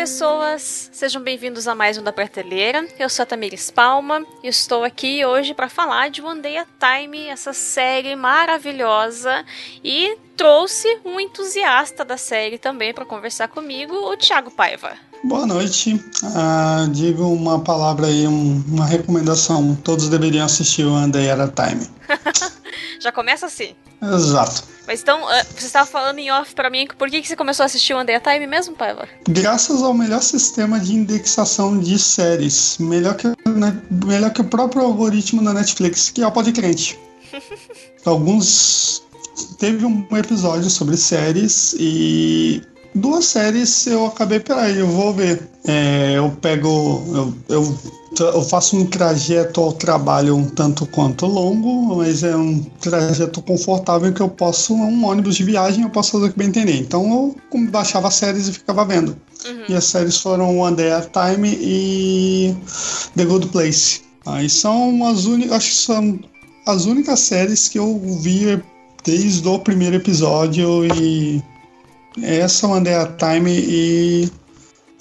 pessoas! 0.00 0.88
Sejam 0.94 1.22
bem-vindos 1.22 1.68
a 1.68 1.74
mais 1.74 1.98
um 1.98 2.02
da 2.02 2.10
Prateleira. 2.10 2.88
Eu 2.98 3.06
sou 3.10 3.22
a 3.22 3.26
Tamires 3.26 3.70
Palma 3.70 4.24
e 4.42 4.48
estou 4.48 4.82
aqui 4.82 5.22
hoje 5.26 5.52
para 5.52 5.68
falar 5.68 6.08
de 6.08 6.22
One 6.22 6.40
Day 6.40 6.56
at 6.56 6.66
Time, 6.78 7.26
essa 7.26 7.52
série 7.52 8.16
maravilhosa. 8.16 9.44
E 9.84 10.16
trouxe 10.38 10.88
um 11.04 11.20
entusiasta 11.20 12.02
da 12.02 12.16
série 12.16 12.56
também 12.56 12.94
para 12.94 13.04
conversar 13.04 13.48
comigo, 13.48 13.94
o 13.94 14.16
Thiago 14.16 14.50
Paiva. 14.50 15.09
Boa 15.22 15.46
noite. 15.46 16.02
Ah, 16.34 16.88
digo 16.90 17.24
uma 17.24 17.60
palavra 17.60 18.06
aí, 18.06 18.26
um, 18.26 18.62
uma 18.68 18.86
recomendação. 18.86 19.76
Todos 19.84 20.08
deveriam 20.08 20.46
assistir 20.46 20.84
One 20.84 21.12
Day 21.12 21.30
at 21.30 21.40
a 21.40 21.48
Time. 21.48 21.86
Já 23.00 23.12
começa 23.12 23.46
assim. 23.46 23.74
Exato. 24.02 24.64
Mas 24.86 25.02
então, 25.02 25.28
ah, 25.28 25.44
você 25.44 25.66
estava 25.66 25.86
falando 25.86 26.18
em 26.18 26.30
off 26.30 26.54
pra 26.54 26.70
mim, 26.70 26.88
por 26.98 27.10
que, 27.10 27.20
que 27.20 27.28
você 27.28 27.36
começou 27.36 27.64
a 27.64 27.66
assistir 27.66 27.92
One 27.92 28.06
Day 28.06 28.16
at 28.16 28.24
Time 28.24 28.46
mesmo, 28.46 28.74
Paiva? 28.74 29.06
Graças 29.28 29.82
ao 29.82 29.92
melhor 29.92 30.22
sistema 30.22 30.80
de 30.80 30.94
indexação 30.94 31.78
de 31.78 31.98
séries. 31.98 32.78
Melhor 32.78 33.14
que, 33.14 33.28
melhor 34.06 34.32
que 34.32 34.40
o 34.40 34.44
próprio 34.44 34.82
algoritmo 34.82 35.44
da 35.44 35.52
Netflix, 35.52 36.10
que 36.10 36.22
é 36.22 36.26
o 36.26 36.32
Podcrente. 36.32 36.98
Alguns... 38.04 39.02
Teve 39.58 39.86
um 39.86 40.06
episódio 40.16 40.68
sobre 40.68 40.98
séries 40.98 41.74
e 41.78 42.62
duas 42.94 43.26
séries 43.26 43.86
eu 43.86 44.06
acabei, 44.06 44.40
peraí, 44.40 44.78
eu 44.78 44.86
vou 44.86 45.12
ver. 45.12 45.48
É, 45.64 46.14
eu 46.16 46.30
pego. 46.40 47.02
Eu, 47.08 47.34
eu, 47.48 47.78
eu, 48.18 48.42
faço 48.42 48.76
um 48.76 48.86
trajeto 48.86 49.60
ao 49.60 49.72
trabalho 49.72 50.36
um 50.36 50.48
tanto 50.48 50.86
quanto 50.86 51.26
longo, 51.26 51.96
mas 51.96 52.22
é 52.22 52.36
um 52.36 52.62
trajeto 52.80 53.40
confortável 53.42 54.12
que 54.12 54.20
eu 54.20 54.28
posso. 54.28 54.74
Um 54.74 55.04
ônibus 55.04 55.36
de 55.36 55.44
viagem 55.44 55.84
eu 55.84 55.90
posso 55.90 56.12
fazer 56.12 56.26
o 56.26 56.32
que 56.32 56.38
bem 56.38 56.48
entender. 56.48 56.76
Então 56.76 57.34
eu 57.52 57.68
baixava 57.70 58.10
séries 58.10 58.48
e 58.48 58.52
ficava 58.52 58.84
vendo. 58.84 59.16
Uhum. 59.46 59.64
E 59.68 59.74
as 59.74 59.84
séries 59.84 60.16
foram 60.16 60.58
One 60.58 60.76
Day 60.76 60.90
at 60.90 61.10
Time 61.10 61.56
e 61.60 62.56
The 63.16 63.24
Good 63.24 63.48
Place. 63.48 64.02
Aí 64.26 64.48
são 64.48 65.06
as 65.06 65.24
únicas. 65.24 65.56
Acho 65.56 65.70
que 65.70 65.76
são 65.76 66.18
as 66.66 66.84
únicas 66.84 67.20
séries 67.20 67.68
que 67.68 67.78
eu 67.78 68.00
vi 68.20 68.62
desde 69.04 69.46
o 69.48 69.58
primeiro 69.58 69.96
episódio 69.96 70.84
e 70.94 71.42
essa, 72.22 72.66
at 72.66 73.18
Time 73.18 73.50
e 73.50 74.30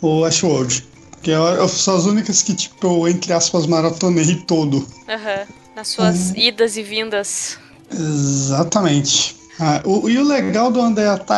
o 0.01 0.23
Ashworld. 0.23 0.87
Que 1.21 1.31
é, 1.31 1.67
são 1.67 1.95
as 1.95 2.05
únicas 2.05 2.41
que, 2.41 2.53
tipo, 2.53 2.87
eu, 2.87 3.07
entre 3.07 3.33
aspas, 3.33 3.65
maratonei 3.65 4.35
todo. 4.47 4.77
Uhum. 4.77 5.45
Nas 5.75 5.89
suas 5.89 6.29
uhum. 6.29 6.37
idas 6.37 6.77
e 6.77 6.83
vindas. 6.83 7.57
Exatamente. 7.91 9.35
Ah, 9.59 9.81
o, 9.83 10.09
e 10.09 10.17
o 10.17 10.23
legal 10.23 10.71
do 10.71 10.89
Day 10.91 11.07
at, 11.07 11.29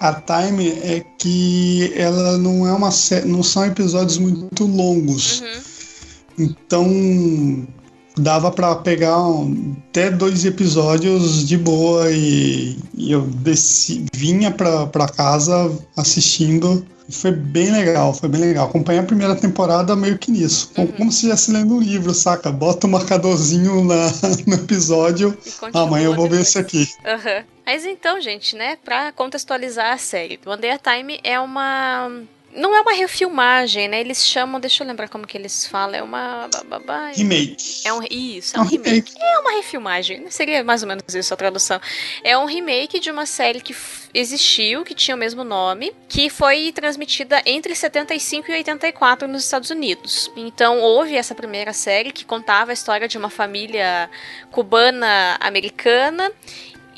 at, 0.00 0.24
Time 0.24 0.70
é 0.70 1.04
que 1.18 1.92
ela 1.94 2.38
não 2.38 2.66
é 2.66 2.72
uma 2.72 2.88
não 3.26 3.42
são 3.42 3.66
episódios 3.66 4.16
muito 4.16 4.64
longos. 4.64 5.40
Uhum. 5.40 5.60
Então 6.38 7.66
dava 8.20 8.50
para 8.50 8.76
pegar 8.76 9.18
um, 9.18 9.74
até 9.88 10.10
dois 10.10 10.44
episódios 10.44 11.46
de 11.46 11.56
boa 11.56 12.10
e, 12.10 12.76
e 12.96 13.12
eu 13.12 13.22
desci, 13.22 14.04
vinha 14.12 14.50
para 14.50 15.08
casa 15.08 15.76
assistindo. 15.96 16.86
Foi 17.10 17.32
bem 17.32 17.72
legal, 17.72 18.14
foi 18.14 18.28
bem 18.28 18.40
legal. 18.40 18.68
Acompanhei 18.68 19.00
a 19.00 19.04
primeira 19.04 19.34
temporada 19.34 19.96
meio 19.96 20.16
que 20.16 20.30
nisso. 20.30 20.70
Uhum. 20.78 20.86
Como 20.86 21.10
se 21.10 21.18
estivesse 21.18 21.50
lendo 21.50 21.74
um 21.74 21.80
livro, 21.80 22.14
saca? 22.14 22.52
Bota 22.52 22.86
um 22.86 22.90
marcadorzinho 22.90 23.84
na, 23.84 24.12
no 24.46 24.54
episódio. 24.54 25.36
Amanhã 25.74 26.06
eu 26.06 26.14
vou 26.14 26.28
ver 26.28 26.42
esse 26.42 26.56
aqui. 26.56 26.88
Uhum. 27.04 27.44
Mas 27.66 27.84
então, 27.84 28.20
gente, 28.20 28.54
né, 28.54 28.76
pra 28.84 29.10
contextualizar 29.12 29.92
a 29.92 29.98
série, 29.98 30.38
One 30.46 30.60
Day 30.60 30.70
at 30.70 30.82
Time 30.82 31.18
é 31.24 31.38
uma 31.40 32.10
não 32.54 32.74
é 32.74 32.80
uma 32.80 32.92
refilmagem, 32.92 33.88
né? 33.88 34.00
Eles 34.00 34.26
chamam, 34.26 34.60
deixa 34.60 34.82
eu 34.82 34.88
lembrar 34.88 35.08
como 35.08 35.26
que 35.26 35.36
eles 35.36 35.66
falam, 35.66 35.94
é 35.94 36.02
uma. 36.02 36.48
Remake. 37.14 37.82
É 37.84 37.92
um, 37.92 38.00
isso, 38.10 38.56
é, 38.56 38.58
é 38.58 38.62
um, 38.62 38.66
remake. 38.66 38.90
remake. 38.90 39.14
É 39.20 39.38
uma 39.38 39.52
refilmagem, 39.52 40.20
né? 40.20 40.30
seria 40.30 40.64
mais 40.64 40.82
ou 40.82 40.88
menos 40.88 41.14
isso 41.14 41.32
a 41.32 41.36
tradução. 41.36 41.80
É 42.24 42.36
um 42.36 42.46
remake 42.46 42.98
de 42.98 43.10
uma 43.10 43.26
série 43.26 43.60
que 43.60 43.74
existiu, 44.12 44.84
que 44.84 44.94
tinha 44.94 45.14
o 45.14 45.18
mesmo 45.18 45.44
nome, 45.44 45.92
que 46.08 46.28
foi 46.28 46.72
transmitida 46.72 47.40
entre 47.46 47.74
75 47.74 48.50
e 48.50 48.54
84 48.54 49.28
nos 49.28 49.44
Estados 49.44 49.70
Unidos. 49.70 50.30
Então 50.36 50.80
houve 50.80 51.16
essa 51.16 51.34
primeira 51.34 51.72
série 51.72 52.10
que 52.10 52.24
contava 52.24 52.72
a 52.72 52.74
história 52.74 53.06
de 53.06 53.16
uma 53.16 53.30
família 53.30 54.10
cubana 54.50 55.36
americana 55.40 56.32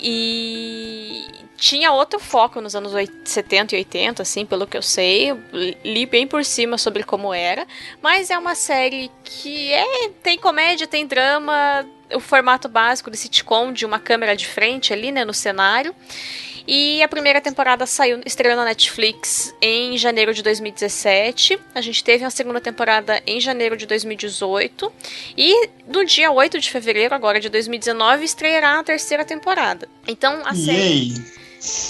e 0.03 1.25
tinha 1.57 1.93
outro 1.93 2.19
foco 2.19 2.61
nos 2.61 2.75
anos 2.75 2.93
70 3.25 3.77
e 3.77 3.79
80, 3.79 4.23
assim, 4.23 4.45
pelo 4.45 4.67
que 4.67 4.77
eu 4.77 4.83
sei. 4.83 5.33
li 5.85 6.05
bem 6.07 6.27
por 6.27 6.45
cima 6.45 6.77
sobre 6.77 7.05
como 7.05 7.33
era. 7.33 7.67
Mas 8.03 8.31
é 8.31 8.37
uma 8.37 8.57
série 8.57 9.11
que 9.23 9.73
é, 9.73 10.09
tem 10.23 10.37
comédia, 10.37 10.89
tem 10.89 11.07
drama, 11.07 11.87
o 12.13 12.19
formato 12.19 12.69
básico 12.69 13.11
de 13.11 13.17
sitcom, 13.17 13.73
de 13.73 13.87
uma 13.87 14.01
câmera 14.01 14.37
de 14.37 14.47
frente 14.47 14.93
ali, 14.93 15.13
né, 15.13 15.25
no 15.25 15.33
cenário. 15.33 15.95
E 16.67 17.03
a 17.03 17.09
primeira 17.09 17.41
temporada 17.41 17.87
saiu, 17.87 18.21
estreou 18.25 18.57
na 18.57 18.65
Netflix 18.65 19.55
em 19.61 19.97
janeiro 19.99 20.33
de 20.33 20.43
2017. 20.43 21.59
A 21.75 21.81
gente 21.81 22.03
teve 22.05 22.25
uma 22.25 22.31
segunda 22.31 22.61
temporada 22.61 23.23
em 23.27 23.41
janeiro 23.41 23.77
de 23.77 23.87
2018. 23.87 24.93
E 25.37 25.69
no 25.87 26.05
dia 26.05 26.31
8 26.31 26.61
de 26.61 26.71
fevereiro, 26.71 27.15
agora 27.15 27.41
de 27.41 27.49
2019, 27.49 28.25
estreará 28.25 28.79
a 28.79 28.85
terceira 28.85 29.25
temporada. 29.25 29.89
Então 30.07 30.43
a 30.45 30.55
série. 30.55 31.43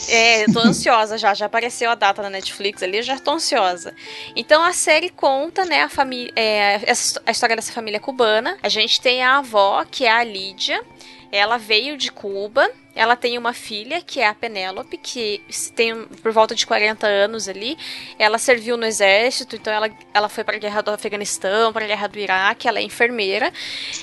É, 0.09 0.45
eu 0.45 0.53
tô 0.53 0.61
ansiosa 0.61 1.17
já, 1.17 1.33
já 1.33 1.47
apareceu 1.47 1.91
a 1.91 1.95
data 1.95 2.21
na 2.21 2.29
Netflix 2.29 2.83
ali, 2.83 2.99
eu 2.99 3.03
já 3.03 3.19
tô 3.19 3.33
ansiosa. 3.33 3.95
Então 4.37 4.63
a 4.63 4.73
série 4.73 5.09
conta, 5.09 5.65
né, 5.65 5.83
a 5.83 5.89
família, 5.89 6.31
é, 6.37 6.93
a 7.25 7.31
história 7.31 7.57
dessa 7.57 7.73
família 7.73 7.99
cubana. 7.99 8.59
A 8.63 8.69
gente 8.69 9.01
tem 9.01 9.23
a 9.23 9.39
avó, 9.39 9.85
que 9.91 10.05
é 10.05 10.11
a 10.11 10.23
Lídia. 10.23 10.83
Ela 11.31 11.57
veio 11.57 11.97
de 11.97 12.13
Cuba 12.13 12.69
ela 12.95 13.17
tem 13.17 13.39
uma 13.39 13.53
filha, 13.53 14.01
que 14.01 14.21
é 14.21 14.29
a 14.29 14.35
Penélope, 14.35 14.97
que 14.97 15.43
tem 15.75 16.05
por 16.05 16.33
volta 16.33 16.55
de 16.55 16.67
40 16.67 17.07
anos 17.07 17.49
ali. 17.49 17.77
Ela 18.19 18.39
serviu 18.39 18.77
no 18.77 18.85
exército, 18.85 19.57
então 19.57 19.73
ela, 19.73 19.91
ela 20.13 20.29
foi 20.29 20.45
para 20.45 20.57
a 20.57 20.59
guerra 20.59 20.83
do 20.83 20.91
Afeganistão, 20.91 21.73
para 21.73 21.85
a 21.85 21.89
guerra 21.89 22.07
do 22.07 22.19
Iraque, 22.19 22.69
ela 22.69 22.79
é 22.79 22.83
enfermeira. 22.83 23.53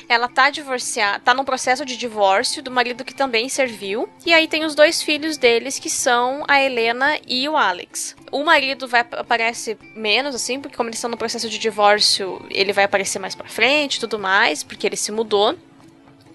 Ela 0.07 0.27
tá 0.27 0.49
divorciada, 0.49 1.19
tá 1.19 1.33
num 1.33 1.43
processo 1.43 1.85
de 1.85 1.95
divórcio 1.97 2.63
do 2.63 2.71
marido 2.71 3.05
que 3.05 3.13
também 3.13 3.47
serviu. 3.47 4.09
E 4.25 4.33
aí 4.33 4.47
tem 4.47 4.65
os 4.65 4.75
dois 4.75 5.01
filhos 5.01 5.37
deles, 5.37 5.77
que 5.77 5.89
são 5.89 6.43
a 6.47 6.61
Helena 6.61 7.19
e 7.27 7.47
o 7.47 7.55
Alex. 7.55 8.15
O 8.31 8.43
marido 8.43 8.87
vai 8.87 9.01
aparece 9.11 9.77
menos 9.95 10.35
assim, 10.35 10.59
porque 10.59 10.75
como 10.75 10.89
eles 10.89 10.97
estão 10.97 11.09
no 11.09 11.17
processo 11.17 11.49
de 11.49 11.57
divórcio, 11.57 12.45
ele 12.49 12.73
vai 12.73 12.83
aparecer 12.83 13.19
mais 13.19 13.35
para 13.35 13.47
frente, 13.47 13.99
tudo 13.99 14.19
mais, 14.19 14.63
porque 14.63 14.87
ele 14.87 14.97
se 14.97 15.11
mudou. 15.11 15.55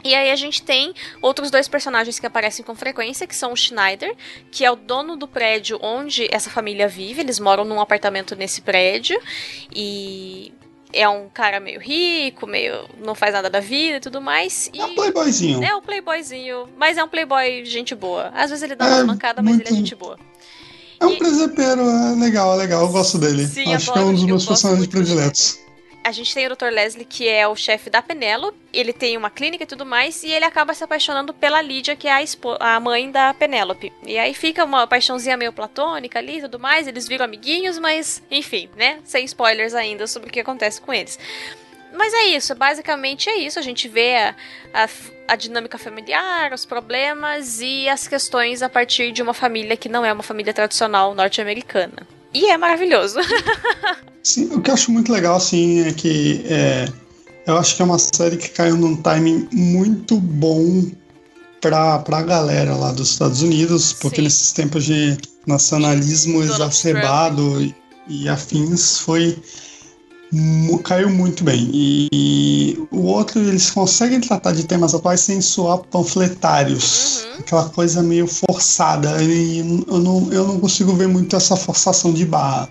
E 0.04 0.14
aí 0.14 0.30
a 0.30 0.36
gente 0.36 0.62
tem 0.62 0.92
outros 1.22 1.50
dois 1.50 1.66
personagens 1.66 2.18
que 2.18 2.26
aparecem 2.26 2.62
com 2.62 2.74
frequência, 2.74 3.26
que 3.26 3.34
são 3.34 3.52
o 3.52 3.56
Schneider, 3.56 4.14
que 4.50 4.62
é 4.62 4.70
o 4.70 4.76
dono 4.76 5.16
do 5.16 5.26
prédio 5.26 5.78
onde 5.80 6.28
essa 6.30 6.50
família 6.50 6.86
vive. 6.86 7.22
Eles 7.22 7.40
moram 7.40 7.64
num 7.64 7.80
apartamento 7.80 8.36
nesse 8.36 8.60
prédio 8.60 9.18
e 9.74 10.52
é 10.92 11.08
um 11.08 11.30
cara 11.30 11.58
meio 11.58 11.80
rico, 11.80 12.46
meio 12.46 12.86
não 13.02 13.14
faz 13.14 13.32
nada 13.32 13.48
da 13.48 13.60
vida 13.60 13.96
e 13.96 14.00
tudo 14.00 14.20
mais. 14.20 14.70
E 14.74 14.78
é 14.78 14.84
um 14.84 14.94
playboyzinho. 14.94 15.64
É 15.64 15.74
um 15.74 15.80
playboyzinho, 15.80 16.68
mas 16.76 16.98
é 16.98 17.02
um 17.02 17.08
playboy 17.08 17.64
gente 17.64 17.94
boa. 17.94 18.30
Às 18.34 18.50
vezes 18.50 18.62
ele 18.62 18.76
dá 18.76 18.84
uma 18.84 18.98
é, 18.98 19.04
mancada, 19.04 19.40
mas 19.40 19.54
muito... 19.54 19.66
ele 19.66 19.74
é 19.74 19.78
gente 19.78 19.94
boa. 19.94 20.18
É 21.00 21.06
um 21.06 21.12
e... 21.12 21.16
presepeiro, 21.16 21.80
é 21.80 22.14
legal, 22.20 22.52
é 22.52 22.56
legal, 22.58 22.82
eu 22.82 22.88
gosto 22.88 23.16
dele. 23.16 23.46
Sim, 23.46 23.72
Acho 23.72 23.90
que 23.90 23.98
é 23.98 24.02
um 24.02 24.12
dos 24.12 24.24
meus 24.24 24.44
personagens 24.44 24.86
prediletos 24.86 25.63
a 26.04 26.12
gente 26.12 26.34
tem 26.34 26.46
o 26.46 26.54
Dr. 26.54 26.66
Leslie, 26.66 27.06
que 27.06 27.26
é 27.26 27.48
o 27.48 27.56
chefe 27.56 27.88
da 27.88 28.02
Penélope. 28.02 28.58
Ele 28.72 28.92
tem 28.92 29.16
uma 29.16 29.30
clínica 29.30 29.64
e 29.64 29.66
tudo 29.66 29.86
mais, 29.86 30.22
e 30.22 30.30
ele 30.30 30.44
acaba 30.44 30.74
se 30.74 30.84
apaixonando 30.84 31.32
pela 31.32 31.62
Lídia, 31.62 31.96
que 31.96 32.06
é 32.06 32.12
a, 32.12 32.74
a 32.76 32.78
mãe 32.78 33.10
da 33.10 33.32
Penélope. 33.32 33.90
E 34.06 34.18
aí 34.18 34.34
fica 34.34 34.64
uma 34.64 34.86
paixãozinha 34.86 35.36
meio 35.36 35.52
platônica 35.52 36.18
ali 36.18 36.38
e 36.38 36.42
tudo 36.42 36.58
mais, 36.58 36.86
eles 36.86 37.08
viram 37.08 37.24
amiguinhos, 37.24 37.78
mas 37.78 38.22
enfim, 38.30 38.68
né? 38.76 39.00
Sem 39.04 39.24
spoilers 39.24 39.74
ainda 39.74 40.06
sobre 40.06 40.28
o 40.28 40.32
que 40.32 40.40
acontece 40.40 40.78
com 40.78 40.92
eles. 40.92 41.18
Mas 41.94 42.12
é 42.12 42.24
isso, 42.24 42.54
basicamente 42.54 43.30
é 43.30 43.36
isso. 43.38 43.58
A 43.58 43.62
gente 43.62 43.88
vê 43.88 44.16
a, 44.16 44.34
a, 44.74 44.88
a, 45.28 45.36
dinâmica 45.36 45.78
familiar, 45.78 46.52
os 46.52 46.66
problemas 46.66 47.60
e 47.60 47.88
as 47.88 48.06
questões 48.06 48.62
a 48.62 48.68
partir 48.68 49.12
de 49.12 49.22
uma 49.22 49.32
família 49.32 49.76
que 49.76 49.88
não 49.88 50.04
é 50.04 50.12
uma 50.12 50.22
família 50.22 50.52
tradicional 50.52 51.14
norte-americana. 51.14 52.06
E 52.34 52.50
é 52.50 52.58
maravilhoso. 52.58 53.18
Sim, 54.22 54.46
o 54.52 54.60
que 54.60 54.70
eu 54.70 54.74
acho 54.74 54.90
muito 54.90 55.12
legal, 55.12 55.36
assim, 55.36 55.80
é 55.80 55.92
que 55.92 56.44
é, 56.46 56.88
eu 57.46 57.56
acho 57.56 57.76
que 57.76 57.82
é 57.82 57.84
uma 57.84 57.98
série 57.98 58.36
que 58.36 58.48
caiu 58.48 58.76
num 58.76 58.96
timing 58.96 59.48
muito 59.52 60.18
bom 60.18 60.90
pra, 61.60 61.98
pra 62.00 62.22
galera 62.22 62.74
lá 62.74 62.92
dos 62.92 63.10
Estados 63.10 63.42
Unidos, 63.42 63.92
porque 63.92 64.16
Sim. 64.16 64.22
nesses 64.22 64.52
tempos 64.52 64.84
de 64.84 65.16
nacionalismo 65.46 66.42
exacerbado 66.42 67.62
e, 67.62 67.74
e, 68.08 68.28
afins 68.28 68.98
foi 68.98 69.38
caiu 70.82 71.10
muito 71.10 71.44
bem. 71.44 71.70
E, 71.72 72.08
e, 72.12 72.86
o 72.90 73.02
outro, 73.02 73.40
eles 73.40 73.70
conseguem 73.70 74.20
tratar 74.20 74.52
de 74.52 74.64
temas 74.64 74.94
atuais 74.94 75.20
sem 75.20 75.40
soar 75.40 75.78
panfletários. 75.78 77.24
Uhum. 77.24 77.40
Aquela 77.40 77.68
coisa 77.68 78.02
meio 78.02 78.26
forçada. 78.26 79.22
E 79.22 79.58
eu 79.58 79.98
não, 79.98 80.32
eu 80.32 80.46
não 80.46 80.60
consigo 80.60 80.94
ver 80.94 81.08
muito 81.08 81.36
essa 81.36 81.56
forçação 81.56 82.12
de 82.12 82.24
barra. 82.24 82.68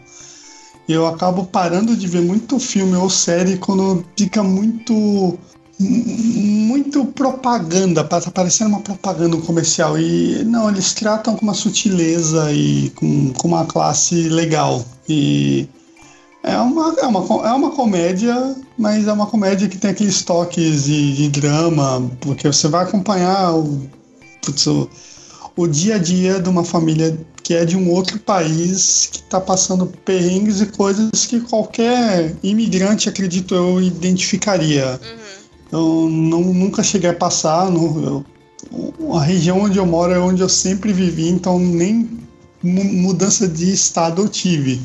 Eu 0.87 1.07
acabo 1.07 1.45
parando 1.45 1.95
de 1.95 2.07
ver 2.07 2.21
muito 2.21 2.59
filme 2.59 2.95
ou 2.95 3.09
série 3.09 3.57
quando 3.57 4.03
fica 4.17 4.43
muito 4.43 5.39
muito 5.79 7.03
propaganda, 7.05 8.03
tá 8.03 8.21
parecendo 8.31 8.69
uma 8.69 8.81
propaganda 8.81 9.35
comercial. 9.37 9.97
E 9.97 10.43
não, 10.45 10.69
eles 10.69 10.93
tratam 10.93 11.35
com 11.35 11.43
uma 11.43 11.53
sutileza 11.53 12.51
e 12.51 12.91
com, 12.91 13.33
com 13.33 13.47
uma 13.47 13.65
classe 13.65 14.29
legal. 14.29 14.85
E 15.07 15.67
é 16.43 16.57
uma, 16.57 16.93
é, 16.99 17.05
uma, 17.05 17.47
é 17.47 17.51
uma 17.53 17.71
comédia, 17.71 18.55
mas 18.77 19.07
é 19.07 19.13
uma 19.13 19.25
comédia 19.25 19.69
que 19.69 19.77
tem 19.77 19.91
aqueles 19.91 20.21
toques 20.23 20.83
de, 20.83 21.13
de 21.15 21.29
drama, 21.29 22.11
porque 22.19 22.45
você 22.47 22.67
vai 22.67 22.83
acompanhar 22.83 23.55
o, 23.55 23.89
putz, 24.45 24.67
o, 24.67 24.89
o 25.55 25.67
dia 25.67 25.95
a 25.95 25.97
dia 25.97 26.41
de 26.41 26.49
uma 26.49 26.65
família 26.65 27.17
que 27.41 27.53
é 27.53 27.65
de 27.65 27.77
um 27.77 27.89
outro 27.89 28.19
país 28.19 29.09
que 29.11 29.17
está 29.19 29.39
passando 29.39 29.85
perrengues 29.85 30.61
e 30.61 30.65
coisas 30.65 31.25
que 31.25 31.39
qualquer 31.41 32.35
imigrante, 32.43 33.09
acredito 33.09 33.55
eu, 33.55 33.81
identificaria. 33.81 34.99
Uhum. 35.01 35.23
Eu 35.79 36.09
não, 36.09 36.41
nunca 36.41 36.83
cheguei 36.83 37.09
a 37.09 37.13
passar. 37.13 37.69
Eu, 37.71 38.25
a 39.13 39.21
região 39.21 39.61
onde 39.61 39.77
eu 39.77 39.85
moro 39.85 40.13
é 40.13 40.19
onde 40.19 40.41
eu 40.41 40.47
sempre 40.47 40.93
vivi, 40.93 41.27
então 41.27 41.59
nem 41.59 42.09
mudança 42.63 43.47
de 43.47 43.73
estado 43.73 44.21
eu 44.21 44.29
tive. 44.29 44.81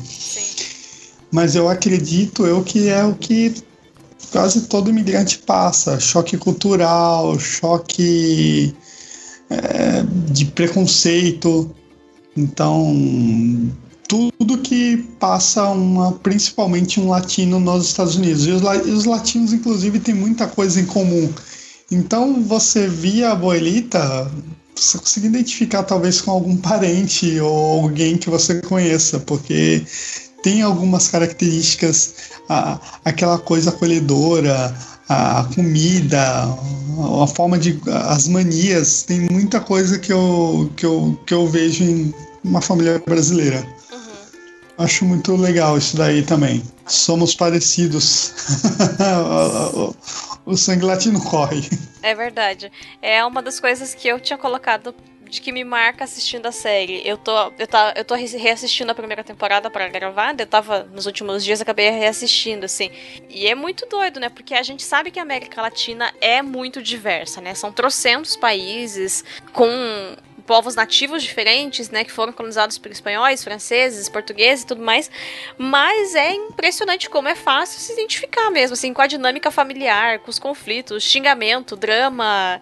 Mas 1.31 1.55
eu 1.55 1.69
acredito 1.69 2.45
eu 2.45 2.63
que 2.63 2.89
é 2.89 3.03
o 3.03 3.13
que 3.13 3.53
quase 4.31 4.61
todo 4.61 4.89
imigrante 4.89 5.37
passa, 5.39 5.99
choque 5.99 6.37
cultural, 6.37 7.39
choque 7.39 8.75
é, 9.49 10.03
de 10.31 10.45
preconceito, 10.45 11.73
então 12.35 13.71
tudo 14.07 14.57
que 14.57 14.97
passa 15.19 15.69
uma, 15.69 16.13
principalmente 16.13 16.99
um 16.99 17.09
latino 17.09 17.59
nos 17.59 17.85
Estados 17.85 18.15
Unidos. 18.15 18.45
E 18.47 18.51
os, 18.51 18.61
e 18.87 18.91
os 18.91 19.05
latinos 19.05 19.53
inclusive 19.53 19.99
têm 19.99 20.15
muita 20.15 20.47
coisa 20.47 20.81
em 20.81 20.85
comum. 20.85 21.31
Então 21.91 22.43
você 22.43 22.87
via 22.87 23.31
a 23.31 23.35
Boelita, 23.35 24.31
você 24.75 24.97
consegue 24.97 25.27
identificar 25.27 25.83
talvez 25.83 26.21
com 26.21 26.31
algum 26.31 26.57
parente 26.57 27.39
ou 27.39 27.83
alguém 27.83 28.17
que 28.17 28.29
você 28.29 28.61
conheça, 28.61 29.19
porque 29.19 29.83
tem 30.41 30.61
algumas 30.61 31.07
características, 31.07 32.15
a, 32.47 32.79
aquela 33.03 33.37
coisa 33.37 33.69
acolhedora, 33.69 34.75
a 35.07 35.47
comida, 35.55 36.21
a 37.23 37.27
forma 37.27 37.57
de. 37.57 37.79
as 37.87 38.27
manias, 38.27 39.03
tem 39.03 39.21
muita 39.21 39.59
coisa 39.59 39.97
que 39.97 40.13
eu, 40.13 40.71
que 40.75 40.85
eu, 40.85 41.19
que 41.25 41.33
eu 41.33 41.47
vejo 41.47 41.83
em 41.83 42.13
uma 42.43 42.61
família 42.61 42.99
brasileira. 42.99 43.65
Uhum. 43.91 44.85
Acho 44.85 45.05
muito 45.05 45.35
legal 45.35 45.77
isso 45.77 45.97
daí 45.97 46.21
também. 46.21 46.63
Somos 46.85 47.33
parecidos. 47.35 48.33
o 50.45 50.57
sangue 50.57 50.85
latino 50.85 51.19
corre. 51.21 51.67
É 52.01 52.15
verdade. 52.15 52.71
É 53.01 53.23
uma 53.25 53.41
das 53.41 53.59
coisas 53.59 53.93
que 53.93 54.07
eu 54.07 54.19
tinha 54.19 54.37
colocado 54.37 54.93
de 55.29 55.41
que 55.41 55.51
me 55.51 55.63
marca 55.63 56.03
assistindo 56.03 56.45
a 56.47 56.51
série. 56.51 57.07
Eu 57.07 57.17
tô, 57.17 57.31
eu 57.57 57.67
tá, 57.67 57.93
eu 57.95 58.03
tô 58.03 58.15
reassistindo 58.15 58.91
a 58.91 58.95
primeira 58.95 59.23
temporada 59.23 59.69
para 59.69 59.87
gravar, 59.87 60.35
eu 60.39 60.47
tava 60.47 60.83
nos 60.91 61.05
últimos 61.05 61.43
dias, 61.43 61.61
acabei 61.61 61.89
reassistindo, 61.89 62.65
assim. 62.65 62.89
E 63.29 63.47
é 63.47 63.55
muito 63.55 63.85
doido, 63.85 64.19
né? 64.19 64.29
Porque 64.29 64.53
a 64.53 64.63
gente 64.63 64.83
sabe 64.83 65.11
que 65.11 65.19
a 65.19 65.21
América 65.21 65.61
Latina 65.61 66.11
é 66.19 66.41
muito 66.41 66.81
diversa, 66.81 67.39
né? 67.39 67.53
São 67.53 67.71
trocentos 67.71 68.35
países 68.35 69.23
com 69.53 69.69
povos 70.49 70.73
nativos 70.73 71.21
diferentes, 71.21 71.91
né, 71.91 72.03
que 72.03 72.11
foram 72.11 72.33
colonizados 72.33 72.79
por 72.79 72.89
espanhóis, 72.89 73.43
franceses, 73.43 74.09
portugueses 74.09 74.63
e 74.63 74.65
tudo 74.65 74.81
mais, 74.81 75.11
mas 75.59 76.15
é 76.15 76.33
impressionante 76.33 77.07
como 77.07 77.27
é 77.27 77.35
fácil 77.35 77.79
se 77.79 77.93
identificar 77.93 78.49
mesmo, 78.49 78.73
assim, 78.73 78.91
com 78.91 78.99
a 78.99 79.05
dinâmica 79.05 79.51
familiar, 79.51 80.17
com 80.17 80.31
os 80.31 80.39
conflitos, 80.39 81.03
xingamento, 81.03 81.75
drama, 81.75 82.59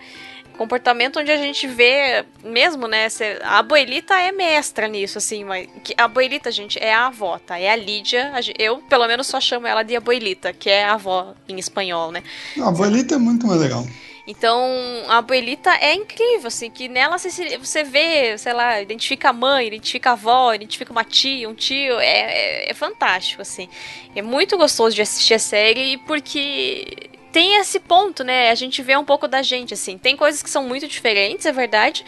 comportamento 0.57 1.19
onde 1.19 1.31
a 1.31 1.37
gente 1.37 1.67
vê 1.67 2.25
mesmo, 2.43 2.87
né? 2.87 3.07
A 3.43 3.59
abuelita 3.59 4.15
é 4.15 4.31
mestra 4.31 4.87
nisso, 4.87 5.17
assim, 5.17 5.43
mas 5.43 5.69
a 5.97 6.03
abuelita, 6.05 6.51
gente, 6.51 6.79
é 6.79 6.93
a 6.93 7.07
avó, 7.07 7.39
tá? 7.39 7.59
É 7.59 7.69
a 7.71 7.75
Lídia. 7.75 8.31
Eu, 8.57 8.79
pelo 8.79 9.07
menos, 9.07 9.27
só 9.27 9.39
chamo 9.39 9.67
ela 9.67 9.83
de 9.83 9.95
abuelita, 9.95 10.51
que 10.51 10.69
é 10.69 10.83
a 10.83 10.93
avó 10.93 11.33
em 11.47 11.57
espanhol, 11.57 12.11
né? 12.11 12.23
A 12.59 12.67
abuelita 12.67 13.15
é 13.15 13.17
muito 13.17 13.47
mais 13.47 13.61
legal. 13.61 13.85
Então, 14.27 14.61
a 15.07 15.19
abuelita 15.19 15.69
é 15.75 15.93
incrível, 15.93 16.47
assim, 16.47 16.69
que 16.69 16.89
nela 16.89 17.17
você, 17.17 17.57
você 17.57 17.83
vê, 17.85 18.37
sei 18.37 18.51
lá, 18.51 18.81
identifica 18.81 19.29
a 19.29 19.33
mãe, 19.33 19.67
identifica 19.67 20.09
a 20.09 20.13
avó, 20.13 20.53
identifica 20.53 20.91
uma 20.91 21.05
tia, 21.05 21.47
um 21.47 21.53
tio, 21.53 21.97
é, 21.97 22.65
é, 22.65 22.71
é 22.71 22.73
fantástico, 22.73 23.41
assim. 23.41 23.69
É 24.13 24.21
muito 24.21 24.57
gostoso 24.57 24.93
de 24.93 25.01
assistir 25.01 25.35
a 25.35 25.39
série, 25.39 25.97
porque 25.99 27.09
tem 27.37 27.53
esse 27.57 27.79
ponto, 27.79 28.23
né? 28.23 28.49
A 28.49 28.55
gente 28.55 28.81
vê 28.81 28.97
um 28.97 29.05
pouco 29.05 29.27
da 29.27 29.43
gente, 29.43 29.71
assim. 29.71 29.95
Tem 29.95 30.17
coisas 30.17 30.41
que 30.41 30.49
são 30.49 30.63
muito 30.63 30.87
diferentes, 30.87 31.45
é 31.45 31.51
verdade, 31.51 32.03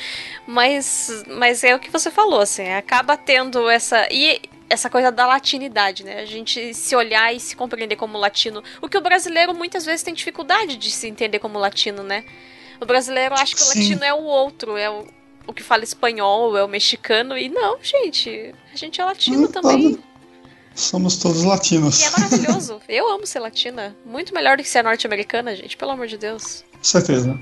mas, 0.47 1.23
mas 1.27 1.63
é 1.63 1.75
o 1.75 1.79
que 1.79 1.91
você 1.91 2.09
falou, 2.09 2.41
assim. 2.41 2.67
Acaba 2.69 3.15
tendo 3.15 3.69
essa. 3.69 4.07
E 4.11 4.41
essa 4.67 4.89
coisa 4.89 5.11
da 5.11 5.27
latinidade, 5.27 6.03
né? 6.03 6.21
A 6.21 6.25
gente 6.25 6.73
se 6.73 6.95
olhar 6.95 7.31
e 7.31 7.39
se 7.39 7.55
compreender 7.55 7.95
como 7.95 8.17
latino. 8.17 8.63
O 8.81 8.89
que 8.89 8.97
o 8.97 9.01
brasileiro 9.01 9.53
muitas 9.53 9.85
vezes 9.85 10.01
tem 10.01 10.15
dificuldade 10.15 10.77
de 10.77 10.89
se 10.89 11.07
entender 11.07 11.37
como 11.37 11.59
latino, 11.59 12.01
né? 12.01 12.25
O 12.81 12.85
brasileiro 12.87 13.35
acha 13.35 13.55
que 13.55 13.61
o 13.61 13.67
latino 13.67 14.03
é 14.03 14.11
o 14.11 14.23
outro, 14.23 14.77
é 14.77 14.89
o, 14.89 15.05
o 15.45 15.53
que 15.53 15.61
fala 15.61 15.83
espanhol, 15.83 16.57
é 16.57 16.63
o 16.63 16.67
mexicano. 16.67 17.37
E 17.37 17.49
não, 17.49 17.77
gente. 17.83 18.55
A 18.73 18.75
gente 18.75 18.99
é 18.99 19.05
latino 19.05 19.43
hum, 19.43 19.51
também. 19.51 19.99
Somos 20.79 21.17
todos 21.17 21.43
latinos. 21.43 21.99
E 21.99 22.05
é 22.05 22.11
maravilhoso. 22.11 22.79
Eu 22.87 23.11
amo 23.11 23.27
ser 23.27 23.39
latina. 23.39 23.95
Muito 24.05 24.33
melhor 24.33 24.55
do 24.55 24.63
que 24.63 24.69
ser 24.69 24.81
norte-americana, 24.81 25.53
gente. 25.53 25.75
Pelo 25.75 25.91
amor 25.91 26.07
de 26.07 26.17
Deus. 26.17 26.63
Com 26.71 26.83
certeza. 26.83 27.37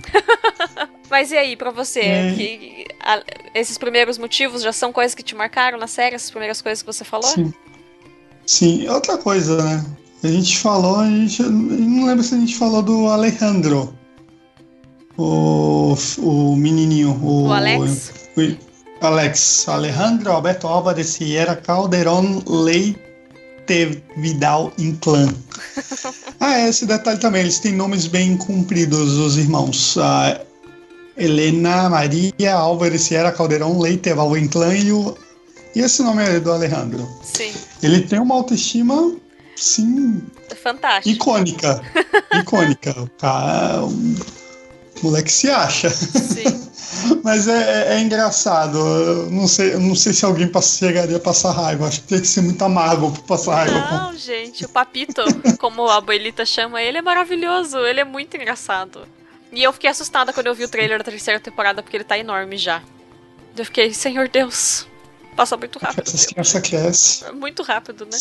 Mas 1.07 1.31
e 1.31 1.37
aí, 1.37 1.55
pra 1.55 1.69
você? 1.69 1.99
É... 1.99 2.33
Que, 2.33 2.87
a, 2.99 3.21
esses 3.53 3.77
primeiros 3.77 4.17
motivos 4.17 4.63
já 4.63 4.73
são 4.73 4.91
coisas 4.91 5.13
que 5.13 5.21
te 5.21 5.35
marcaram 5.35 5.77
na 5.77 5.85
série? 5.85 6.15
Essas 6.15 6.31
primeiras 6.31 6.63
coisas 6.63 6.81
que 6.81 6.87
você 6.87 7.03
falou? 7.03 7.29
Sim. 7.29 7.53
Sim. 8.43 8.89
Outra 8.89 9.19
coisa, 9.19 9.63
né? 9.63 9.85
A 10.23 10.27
gente 10.27 10.57
falou, 10.57 10.99
a 10.99 11.05
gente. 11.05 11.43
Não 11.43 12.07
lembro 12.07 12.23
se 12.23 12.33
a 12.33 12.39
gente 12.39 12.57
falou 12.57 12.81
do 12.81 13.05
Alejandro. 13.05 13.93
O, 15.15 15.95
o 16.17 16.55
menininho. 16.55 17.11
O, 17.21 17.49
o 17.49 17.53
Alex? 17.53 18.13
O, 18.35 19.05
Alex. 19.05 19.69
Alejandro 19.69 20.31
Alberto 20.31 20.67
Álvares 20.67 21.07
Sierra 21.07 21.55
Calderón 21.55 22.41
Leite 23.67 24.01
Vidal 24.17 24.71
Inclán. 24.77 25.33
ah, 26.39 26.57
é, 26.59 26.69
esse 26.69 26.85
detalhe 26.85 27.19
também, 27.19 27.41
eles 27.41 27.59
têm 27.59 27.73
nomes 27.73 28.07
bem 28.07 28.37
compridos, 28.37 29.13
os 29.13 29.37
irmãos. 29.37 29.97
A 29.97 30.41
Helena 31.17 31.89
Maria 31.89 32.53
Álvares 32.53 33.01
Sierra 33.01 33.31
Caldeirão 33.31 33.77
Leite 33.79 34.09
Vidal 34.09 34.37
Inclán 34.37 34.75
e, 34.75 34.91
o, 34.91 35.17
e 35.75 35.81
esse 35.81 36.01
nome 36.01 36.23
é 36.23 36.39
do 36.39 36.51
Alejandro. 36.51 37.07
Sim. 37.23 37.51
Ele 37.83 38.01
tem 38.01 38.19
uma 38.19 38.35
autoestima, 38.35 39.15
sim... 39.55 40.21
Fantástico. 40.61 41.09
Icônica. 41.09 41.81
icônica. 42.39 42.91
O 43.01 43.09
cara... 43.19 43.83
O 43.83 45.03
moleque 45.03 45.31
se 45.31 45.49
acha. 45.49 45.89
Sim. 45.89 46.56
Mas 47.23 47.47
é, 47.47 47.53
é, 47.53 47.93
é, 47.95 47.99
engraçado. 47.99 48.77
Eu 48.77 49.31
não 49.31 49.47
sei, 49.47 49.75
não 49.75 49.95
sei 49.95 50.13
se 50.13 50.25
alguém 50.25 50.49
chegaria 50.61 51.17
a 51.17 51.19
passar 51.19 51.51
raiva. 51.51 51.87
Acho 51.87 52.01
que 52.01 52.07
tem 52.07 52.21
que 52.21 52.27
ser 52.27 52.41
muito 52.41 52.63
amargo 52.63 53.11
pra 53.11 53.21
passar 53.23 53.55
raiva. 53.55 53.79
Não, 53.91 54.11
com... 54.11 54.17
gente, 54.17 54.65
o 54.65 54.69
Papito, 54.69 55.21
como 55.57 55.87
a 55.87 55.97
abuelita 55.97 56.45
chama, 56.45 56.81
ele 56.81 56.97
é 56.97 57.01
maravilhoso. 57.01 57.77
Ele 57.79 57.99
é 57.99 58.05
muito 58.05 58.35
engraçado. 58.35 59.07
E 59.51 59.63
eu 59.63 59.71
fiquei 59.73 59.89
assustada 59.89 60.33
quando 60.33 60.47
eu 60.47 60.55
vi 60.55 60.63
o 60.63 60.69
trailer 60.69 60.97
da 60.97 61.03
terceira 61.03 61.39
temporada, 61.39 61.81
porque 61.81 61.97
ele 61.97 62.03
tá 62.03 62.17
enorme 62.17 62.57
já. 62.57 62.81
Eu 63.55 63.65
fiquei, 63.65 63.93
Senhor 63.93 64.27
Deus, 64.27 64.87
passa 65.35 65.57
muito 65.57 65.79
rápido. 65.83 66.07
Essa 66.07 66.27
criança 66.27 66.61
cresce. 66.61 67.31
Muito 67.33 67.63
rápido, 67.63 68.05
né? 68.05 68.17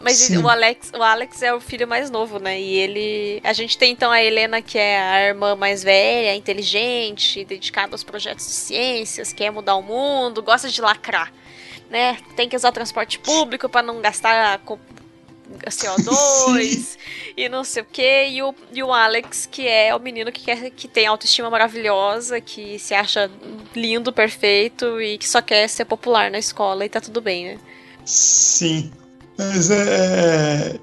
Mas 0.00 0.28
o 0.30 0.48
Alex, 0.48 0.92
o 0.96 1.02
Alex 1.02 1.42
é 1.42 1.54
o 1.54 1.60
filho 1.60 1.88
mais 1.88 2.10
novo, 2.10 2.38
né? 2.38 2.60
E 2.60 2.74
ele. 2.76 3.40
A 3.42 3.52
gente 3.52 3.78
tem 3.78 3.92
então 3.92 4.10
a 4.10 4.22
Helena, 4.22 4.60
que 4.60 4.78
é 4.78 5.00
a 5.00 5.28
irmã 5.28 5.56
mais 5.56 5.82
velha, 5.82 6.34
inteligente, 6.34 7.44
dedicada 7.44 7.94
aos 7.94 8.04
projetos 8.04 8.46
de 8.46 8.52
ciências, 8.52 9.32
quer 9.32 9.50
mudar 9.50 9.76
o 9.76 9.82
mundo, 9.82 10.42
gosta 10.42 10.68
de 10.68 10.80
lacrar. 10.80 11.32
Né? 11.88 12.18
Tem 12.34 12.48
que 12.48 12.56
usar 12.56 12.72
transporte 12.72 13.18
público 13.18 13.68
para 13.68 13.82
não 13.82 14.00
gastar 14.00 14.60
CO2 15.64 16.98
e 17.36 17.48
não 17.48 17.64
sei 17.64 17.82
o 17.82 17.86
que. 17.86 18.28
E 18.28 18.42
o, 18.42 18.54
e 18.72 18.82
o 18.82 18.92
Alex, 18.92 19.48
que 19.50 19.66
é 19.66 19.94
o 19.94 20.00
menino 20.00 20.30
que, 20.30 20.44
quer, 20.44 20.70
que 20.70 20.88
tem 20.88 21.06
autoestima 21.06 21.48
maravilhosa, 21.48 22.40
que 22.40 22.78
se 22.78 22.92
acha 22.92 23.30
lindo, 23.74 24.12
perfeito 24.12 25.00
e 25.00 25.16
que 25.16 25.28
só 25.28 25.40
quer 25.40 25.68
ser 25.68 25.84
popular 25.84 26.30
na 26.30 26.38
escola 26.38 26.84
e 26.84 26.88
tá 26.88 27.00
tudo 27.00 27.20
bem, 27.20 27.46
né? 27.46 27.58
Sim. 28.04 28.92
Mas 29.38 29.70
é, 29.70 29.76
é. 29.76 30.80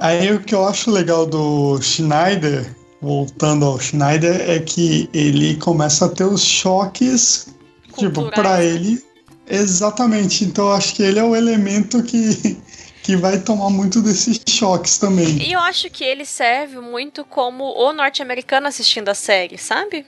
Aí 0.00 0.32
o 0.32 0.40
que 0.40 0.54
eu 0.54 0.66
acho 0.66 0.90
legal 0.90 1.24
do 1.24 1.80
Schneider, 1.80 2.74
voltando 3.00 3.64
ao 3.64 3.78
Schneider, 3.78 4.50
é 4.50 4.58
que 4.58 5.08
ele 5.12 5.56
começa 5.56 6.06
a 6.06 6.08
ter 6.08 6.24
os 6.24 6.42
choques, 6.42 7.54
tipo, 7.96 8.22
Culturais. 8.22 8.24
tipo, 8.24 8.30
para 8.32 8.64
ele. 8.64 9.02
Exatamente. 9.48 10.44
Então 10.44 10.66
eu 10.66 10.72
acho 10.72 10.94
que 10.94 11.02
ele 11.02 11.18
é 11.18 11.24
o 11.24 11.36
elemento 11.36 12.02
que, 12.02 12.56
que 13.02 13.16
vai 13.16 13.38
tomar 13.38 13.70
muito 13.70 14.02
desses 14.02 14.40
choques 14.48 14.98
também. 14.98 15.40
E 15.42 15.52
eu 15.52 15.60
acho 15.60 15.88
que 15.90 16.02
ele 16.02 16.24
serve 16.24 16.80
muito 16.80 17.24
como 17.24 17.64
o 17.64 17.92
norte-americano 17.92 18.66
assistindo 18.66 19.08
a 19.10 19.14
série, 19.14 19.58
sabe? 19.58 20.04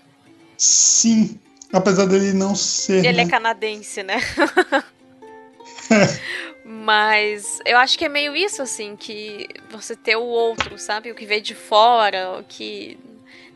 Sim, 0.57 1.39
apesar 1.73 2.07
dele 2.07 2.33
não 2.33 2.57
ser. 2.57 3.05
Ele 3.05 3.09
é 3.09 3.13
né? 3.13 3.23
é 3.23 3.29
canadense, 3.29 4.03
né? 4.03 4.21
Mas 6.87 7.59
eu 7.65 7.77
acho 7.79 7.99
que 7.99 8.05
é 8.05 8.09
meio 8.09 8.37
isso, 8.37 8.63
assim, 8.63 8.95
que 8.95 9.49
você 9.69 9.97
ter 9.97 10.15
o 10.15 10.23
outro, 10.23 10.79
sabe? 10.79 11.11
O 11.11 11.17
que 11.17 11.27
veio 11.27 11.43
de 11.43 11.53
fora, 11.53 12.39
o 12.39 12.45
que 12.45 12.97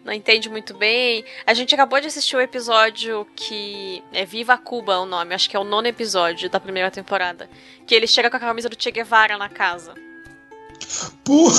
não 0.04 0.12
entende 0.12 0.50
muito 0.50 0.76
bem. 0.76 1.24
A 1.46 1.54
gente 1.54 1.72
acabou 1.72 2.00
de 2.00 2.08
assistir 2.08 2.34
o 2.34 2.40
episódio 2.40 3.24
que 3.36 4.02
é 4.12 4.24
Viva 4.24 4.58
Cuba 4.58 4.98
o 4.98 5.06
nome, 5.06 5.32
acho 5.32 5.48
que 5.48 5.56
é 5.56 5.60
o 5.60 5.62
nono 5.62 5.86
episódio 5.86 6.50
da 6.50 6.58
primeira 6.58 6.90
temporada. 6.90 7.48
Que 7.86 7.94
ele 7.94 8.08
chega 8.08 8.28
com 8.28 8.36
a 8.36 8.40
camisa 8.40 8.68
do 8.68 8.74
Che 8.76 8.90
Guevara 8.90 9.38
na 9.38 9.48
casa. 9.48 9.94
Pô, 11.22 11.52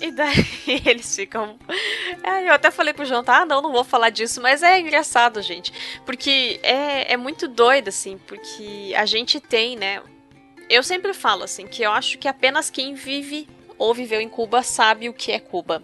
E 0.00 0.10
daí 0.10 0.34
eles 0.84 1.14
ficam. 1.14 1.60
Aí 2.24 2.48
eu 2.48 2.52
até 2.52 2.72
falei 2.72 2.92
pro 2.92 3.04
João, 3.04 3.22
tá? 3.22 3.42
Ah, 3.42 3.46
não, 3.46 3.62
não 3.62 3.70
vou 3.70 3.84
falar 3.84 4.10
disso, 4.10 4.42
mas 4.42 4.64
é 4.64 4.80
engraçado, 4.80 5.40
gente. 5.42 5.72
Porque 6.04 6.58
é, 6.60 7.12
é 7.12 7.16
muito 7.16 7.46
doido, 7.46 7.86
assim, 7.86 8.18
porque 8.26 8.92
a 8.96 9.06
gente 9.06 9.38
tem, 9.38 9.76
né? 9.76 10.02
Eu 10.72 10.82
sempre 10.82 11.12
falo, 11.12 11.44
assim, 11.44 11.66
que 11.66 11.82
eu 11.82 11.92
acho 11.92 12.16
que 12.16 12.26
apenas 12.26 12.70
quem 12.70 12.94
vive 12.94 13.46
ou 13.76 13.92
viveu 13.92 14.22
em 14.22 14.28
Cuba 14.28 14.62
sabe 14.62 15.06
o 15.06 15.12
que 15.12 15.30
é 15.30 15.38
Cuba. 15.38 15.82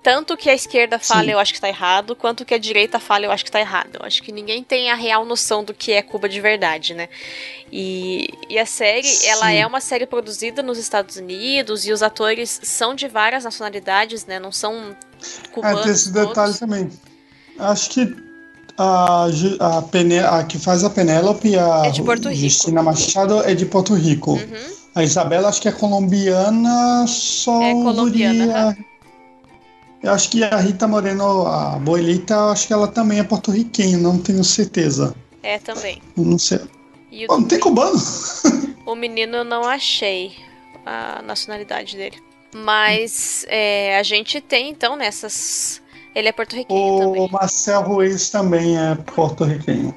Tanto 0.00 0.36
que 0.36 0.48
a 0.48 0.54
esquerda 0.54 1.00
fala, 1.00 1.24
Sim. 1.24 1.30
eu 1.32 1.38
acho 1.40 1.52
que 1.52 1.60
tá 1.60 1.68
errado, 1.68 2.14
quanto 2.14 2.44
que 2.44 2.54
a 2.54 2.58
direita 2.58 3.00
fala, 3.00 3.24
eu 3.24 3.32
acho 3.32 3.44
que 3.44 3.50
tá 3.50 3.58
errado. 3.58 3.96
Eu 3.98 4.06
acho 4.06 4.22
que 4.22 4.30
ninguém 4.30 4.62
tem 4.62 4.88
a 4.88 4.94
real 4.94 5.24
noção 5.24 5.64
do 5.64 5.74
que 5.74 5.90
é 5.90 6.00
Cuba 6.00 6.28
de 6.28 6.40
verdade, 6.40 6.94
né? 6.94 7.08
E, 7.72 8.28
e 8.48 8.56
a 8.56 8.64
série, 8.64 9.08
ela 9.26 9.46
Sim. 9.48 9.56
é 9.56 9.66
uma 9.66 9.80
série 9.80 10.06
produzida 10.06 10.62
nos 10.62 10.78
Estados 10.78 11.16
Unidos 11.16 11.84
e 11.84 11.90
os 11.90 12.00
atores 12.00 12.60
são 12.62 12.94
de 12.94 13.08
várias 13.08 13.42
nacionalidades, 13.42 14.24
né? 14.26 14.38
Não 14.38 14.52
são 14.52 14.96
é, 14.96 15.48
cubanos. 15.48 15.82
tem 15.82 15.92
esse 15.92 16.12
todos. 16.12 16.28
detalhe 16.28 16.54
também. 16.56 16.90
Acho 17.58 17.90
que 17.90 18.27
a, 18.78 19.26
a, 19.58 19.82
Pene, 19.82 20.20
a 20.20 20.44
que 20.44 20.58
faz 20.58 20.84
a 20.84 20.90
Penélope, 20.90 21.58
a 21.58 21.86
É 21.86 21.90
de 21.90 22.02
Porto 22.02 22.28
Rico. 22.28 22.40
Justina 22.40 22.82
Machado, 22.82 23.42
é 23.42 23.54
de 23.54 23.66
Porto 23.66 23.94
Rico. 23.94 24.32
Uhum. 24.32 24.78
A 24.94 25.02
Isabela 25.02 25.48
acho 25.48 25.60
que 25.60 25.68
é 25.68 25.72
colombiana, 25.72 27.04
só 27.06 27.60
É 27.62 27.72
colombiana, 27.72 28.76
Eu 30.02 30.12
acho 30.12 30.30
que 30.30 30.42
a 30.44 30.56
Rita 30.56 30.86
Moreno, 30.86 31.46
a 31.46 31.78
Boelita, 31.78 32.50
acho 32.50 32.68
que 32.68 32.72
ela 32.72 32.86
também 32.86 33.18
é 33.18 33.24
porto-riquenha, 33.24 33.98
não 33.98 34.18
tenho 34.18 34.42
certeza. 34.44 35.14
É 35.42 35.58
também. 35.58 36.00
Não 36.16 36.38
sei. 36.38 36.60
E 37.10 37.26
Pô, 37.26 37.38
não 37.38 37.48
tem 37.48 37.58
cubano? 37.58 38.00
o 38.86 38.94
menino 38.94 39.38
eu 39.38 39.44
não 39.44 39.64
achei 39.64 40.36
a 40.86 41.20
nacionalidade 41.22 41.96
dele. 41.96 42.18
Mas 42.54 43.44
é, 43.48 43.98
a 43.98 44.02
gente 44.02 44.40
tem, 44.40 44.70
então, 44.70 44.96
nessas. 44.96 45.82
Ele 46.14 46.28
é 46.28 46.32
porto-riquenho 46.32 46.94
O 46.94 46.98
também. 46.98 47.28
Marcel 47.30 47.82
Ruiz 47.82 48.30
também 48.30 48.78
é 48.78 48.94
porto-riquenho. 48.94 49.94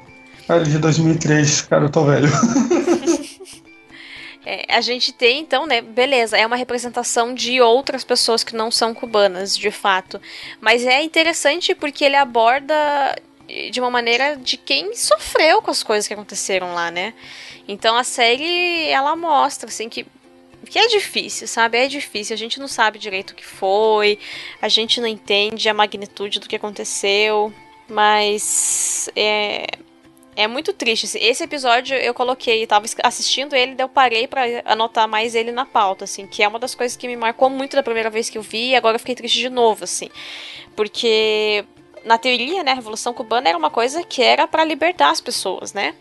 Ele 0.49 0.65
de 0.65 0.77
2003, 0.77 1.61
cara, 1.61 1.85
eu 1.85 1.89
tô 1.89 2.03
velho. 2.03 2.27
É, 4.43 4.65
a 4.73 4.81
gente 4.81 5.13
tem, 5.13 5.39
então, 5.39 5.67
né? 5.67 5.81
Beleza, 5.81 6.35
é 6.35 6.45
uma 6.45 6.55
representação 6.55 7.33
de 7.33 7.61
outras 7.61 8.03
pessoas 8.03 8.43
que 8.43 8.55
não 8.55 8.71
são 8.71 8.93
cubanas, 8.93 9.55
de 9.55 9.69
fato. 9.69 10.19
Mas 10.59 10.83
é 10.83 11.03
interessante 11.03 11.75
porque 11.75 12.03
ele 12.03 12.15
aborda 12.15 13.15
de 13.71 13.79
uma 13.79 13.91
maneira 13.91 14.35
de 14.35 14.57
quem 14.57 14.95
sofreu 14.95 15.61
com 15.61 15.69
as 15.69 15.83
coisas 15.83 16.07
que 16.07 16.13
aconteceram 16.13 16.73
lá, 16.73 16.89
né? 16.89 17.13
Então 17.67 17.95
a 17.95 18.03
série, 18.03 18.87
ela 18.89 19.15
mostra, 19.15 19.69
assim, 19.69 19.89
que. 19.89 20.05
Que 20.65 20.79
é 20.79 20.87
difícil, 20.87 21.47
sabe? 21.47 21.77
É 21.77 21.87
difícil. 21.87 22.33
A 22.33 22.37
gente 22.37 22.59
não 22.59 22.67
sabe 22.67 22.99
direito 22.99 23.31
o 23.31 23.35
que 23.35 23.45
foi, 23.45 24.19
a 24.61 24.67
gente 24.67 25.01
não 25.01 25.07
entende 25.07 25.67
a 25.67 25.73
magnitude 25.73 26.39
do 26.39 26.47
que 26.47 26.55
aconteceu, 26.55 27.51
mas 27.89 29.09
é, 29.15 29.65
é 30.35 30.47
muito 30.47 30.71
triste. 30.73 31.05
assim. 31.05 31.19
Esse 31.19 31.43
episódio 31.43 31.95
eu 31.95 32.13
coloquei, 32.13 32.65
tava 32.65 32.85
assistindo 33.03 33.55
ele, 33.55 33.75
daí 33.75 33.83
eu 33.83 33.89
parei 33.89 34.27
pra 34.27 34.43
anotar 34.65 35.07
mais 35.07 35.35
ele 35.35 35.51
na 35.51 35.65
pauta, 35.65 36.05
assim, 36.05 36.27
que 36.27 36.43
é 36.43 36.47
uma 36.47 36.59
das 36.59 36.75
coisas 36.75 36.95
que 36.95 37.07
me 37.07 37.17
marcou 37.17 37.49
muito 37.49 37.75
da 37.75 37.83
primeira 37.83 38.09
vez 38.09 38.29
que 38.29 38.37
eu 38.37 38.41
vi, 38.41 38.69
e 38.69 38.75
agora 38.75 38.95
eu 38.95 38.99
fiquei 38.99 39.15
triste 39.15 39.39
de 39.39 39.49
novo, 39.49 39.83
assim. 39.83 40.09
Porque 40.75 41.65
na 42.05 42.17
teoria, 42.17 42.63
né, 42.63 42.71
a 42.71 42.75
Revolução 42.75 43.13
Cubana 43.13 43.49
era 43.49 43.57
uma 43.57 43.69
coisa 43.69 44.03
que 44.03 44.21
era 44.21 44.47
pra 44.47 44.63
libertar 44.63 45.09
as 45.09 45.21
pessoas, 45.21 45.73
né? 45.73 45.95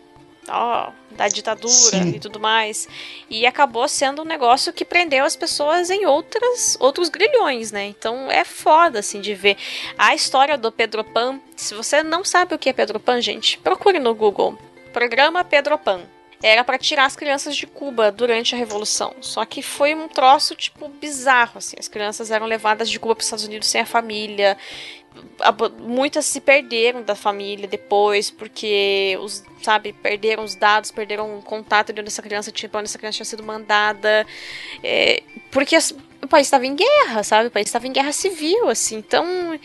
Ó, 0.51 0.91
da 1.11 1.27
ditadura 1.27 1.71
Sim. 1.71 2.09
e 2.15 2.19
tudo 2.19 2.39
mais. 2.39 2.87
E 3.29 3.45
acabou 3.45 3.87
sendo 3.87 4.21
um 4.21 4.25
negócio 4.25 4.73
que 4.73 4.85
prendeu 4.85 5.25
as 5.25 5.35
pessoas 5.35 5.89
em 5.89 6.05
outras 6.05 6.77
outros 6.79 7.09
grilhões, 7.09 7.71
né? 7.71 7.85
Então 7.85 8.31
é 8.31 8.43
foda 8.43 8.99
assim 8.99 9.21
de 9.21 9.33
ver 9.33 9.57
a 9.97 10.13
história 10.15 10.57
do 10.57 10.71
Pedro 10.71 11.03
Pan. 11.03 11.39
Se 11.55 11.73
você 11.73 12.03
não 12.03 12.23
sabe 12.23 12.55
o 12.55 12.59
que 12.59 12.69
é 12.69 12.73
Pedro 12.73 12.99
Pan, 12.99 13.21
gente, 13.21 13.57
procure 13.57 13.99
no 13.99 14.13
Google. 14.13 14.57
Programa 14.91 15.43
Pedro 15.43 15.77
Pan. 15.77 16.01
Era 16.43 16.63
pra 16.63 16.77
tirar 16.77 17.05
as 17.05 17.15
crianças 17.15 17.55
de 17.55 17.67
Cuba 17.67 18.11
durante 18.11 18.55
a 18.55 18.57
Revolução. 18.57 19.13
Só 19.21 19.45
que 19.45 19.61
foi 19.61 19.93
um 19.93 20.07
troço, 20.07 20.55
tipo, 20.55 20.89
bizarro, 20.89 21.59
assim. 21.59 21.75
As 21.79 21.87
crianças 21.87 22.31
eram 22.31 22.47
levadas 22.47 22.89
de 22.89 22.99
Cuba 22.99 23.13
para 23.13 23.21
os 23.21 23.27
Estados 23.27 23.45
Unidos 23.45 23.67
sem 23.67 23.81
a 23.81 23.85
família. 23.85 24.57
Muitas 25.79 26.25
se 26.25 26.39
perderam 26.41 27.01
da 27.03 27.15
família 27.15 27.67
depois, 27.67 28.29
porque, 28.31 29.17
os, 29.21 29.43
sabe, 29.61 29.93
perderam 29.93 30.43
os 30.43 30.55
dados, 30.55 30.91
perderam 30.91 31.37
o 31.37 31.41
contato 31.41 31.91
de 31.91 31.99
onde 32.01 32.09
essa 32.09 32.21
criança 32.21 32.51
tinha, 32.51 32.69
onde 32.73 32.85
essa 32.85 32.97
criança 32.97 33.17
tinha 33.17 33.25
sido 33.25 33.43
mandada. 33.43 34.25
É, 34.83 35.23
porque 35.51 35.75
as- 35.75 35.91
o 36.21 36.27
país 36.27 36.47
estava 36.47 36.65
em 36.65 36.75
guerra, 36.75 37.23
sabe? 37.23 37.47
O 37.47 37.51
país 37.51 37.67
estava 37.67 37.87
em 37.87 37.91
guerra 37.93 38.11
civil, 38.11 38.69
assim. 38.69 38.97
Então, 38.97 39.59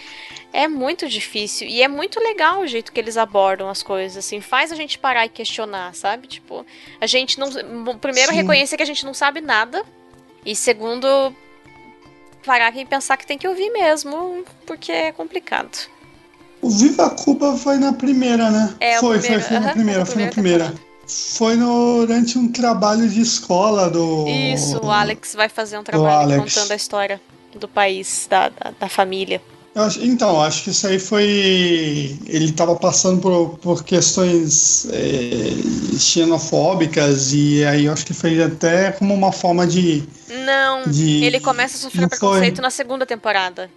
é 0.53 0.67
muito 0.67 1.07
difícil. 1.09 1.69
E 1.69 1.83
é 1.83 1.89
muito 1.89 2.19
legal 2.19 2.61
o 2.61 2.67
jeito 2.67 2.91
que 2.93 2.99
eles 2.99 3.17
abordam 3.17 3.69
as 3.69 3.83
coisas, 3.83 4.17
assim. 4.17 4.41
Faz 4.41 4.73
a 4.73 4.75
gente 4.75 4.99
parar 4.99 5.27
e 5.27 5.29
questionar, 5.29 5.95
sabe? 5.95 6.27
Tipo, 6.27 6.65
a 7.01 7.07
gente 7.07 7.39
não. 7.39 7.51
Primeiro, 7.99 8.31
Sim. 8.31 8.37
reconhecer 8.39 8.77
que 8.77 8.83
a 8.83 8.87
gente 8.87 9.05
não 9.05 9.13
sabe 9.13 9.41
nada. 9.41 9.85
E 10.45 10.57
segundo, 10.57 11.35
parar 12.47 12.75
e 12.77 12.85
pensar 12.87 13.17
que 13.17 13.27
tem 13.27 13.37
que 13.37 13.49
ouvir 13.49 13.71
mesmo, 13.71 14.45
porque 14.65 14.93
é 14.93 15.13
complicado. 15.13 15.77
O 16.63 16.71
Viva 16.71 17.11
Cuba 17.11 17.57
foi 17.57 17.77
na 17.77 17.93
primeira, 17.93 18.51
né? 18.51 18.75
É, 18.81 18.99
foi, 18.99 19.19
primeiro, 19.19 19.43
foi, 19.43 19.57
foi 19.57 19.67
na 19.67 19.73
primeira, 19.73 20.07
foi 20.07 20.15
foi 20.15 20.23
na 20.23 20.27
na 20.27 20.33
primeira. 20.33 20.75
Foi 21.09 21.57
durante 21.57 22.39
um 22.39 22.51
trabalho 22.51 23.09
de 23.09 23.21
escola 23.21 23.91
do. 23.91 24.27
Isso, 24.27 24.79
o 24.83 24.91
Alex 24.91 25.35
vai 25.35 25.49
fazer 25.49 25.79
um 25.79 25.85
trabalho 25.85 26.41
contando 26.41 26.73
a 26.73 26.75
história 26.75 27.21
do 27.55 27.69
país, 27.69 28.27
da, 28.29 28.49
da, 28.49 28.73
da 28.81 28.89
família. 28.89 29.41
Acho- 29.77 30.03
então, 30.03 30.41
acho 30.41 30.65
que 30.65 30.71
isso 30.71 30.87
aí 30.87 30.99
foi. 30.99 31.25
Ele 32.27 32.47
estava 32.47 32.75
passando 32.77 33.21
por, 33.21 33.59
por 33.59 33.85
questões 33.85 34.87
é, 34.91 35.99
xenofóbicas, 35.99 37.33
e 37.35 37.63
aí 37.65 37.85
eu 37.85 37.93
acho 37.93 38.07
que 38.07 38.15
foi 38.15 38.43
até 38.43 38.91
como 38.93 39.13
uma 39.13 39.31
forma 39.33 39.67
de. 39.67 40.03
Não, 40.47 40.91
de 40.91 41.25
ele 41.25 41.41
começa 41.41 41.77
a 41.77 41.81
sofrer 41.81 42.03
não 42.03 42.09
foi? 42.09 42.19
preconceito 42.19 42.63
na 42.63 42.71
segunda 42.71 43.05
temporada. 43.05 43.71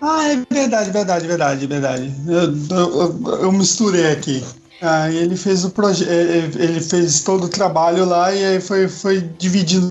Ah, 0.00 0.28
é 0.28 0.42
verdade, 0.52 0.90
verdade, 0.90 1.26
verdade, 1.26 1.66
verdade. 1.66 2.12
Eu, 2.28 2.76
eu, 2.76 3.38
eu- 3.44 3.52
misturei 3.52 4.10
aqui. 4.12 4.44
Aí 4.80 5.16
ele 5.16 5.36
fez 5.36 5.64
o 5.64 5.70
projeto, 5.70 6.58
ele 6.60 6.80
fez 6.82 7.20
todo 7.22 7.44
o 7.44 7.48
trabalho 7.48 8.04
lá 8.04 8.34
e 8.34 8.44
aí 8.44 8.60
foi, 8.60 8.88
foi 8.88 9.20
dividindo, 9.38 9.90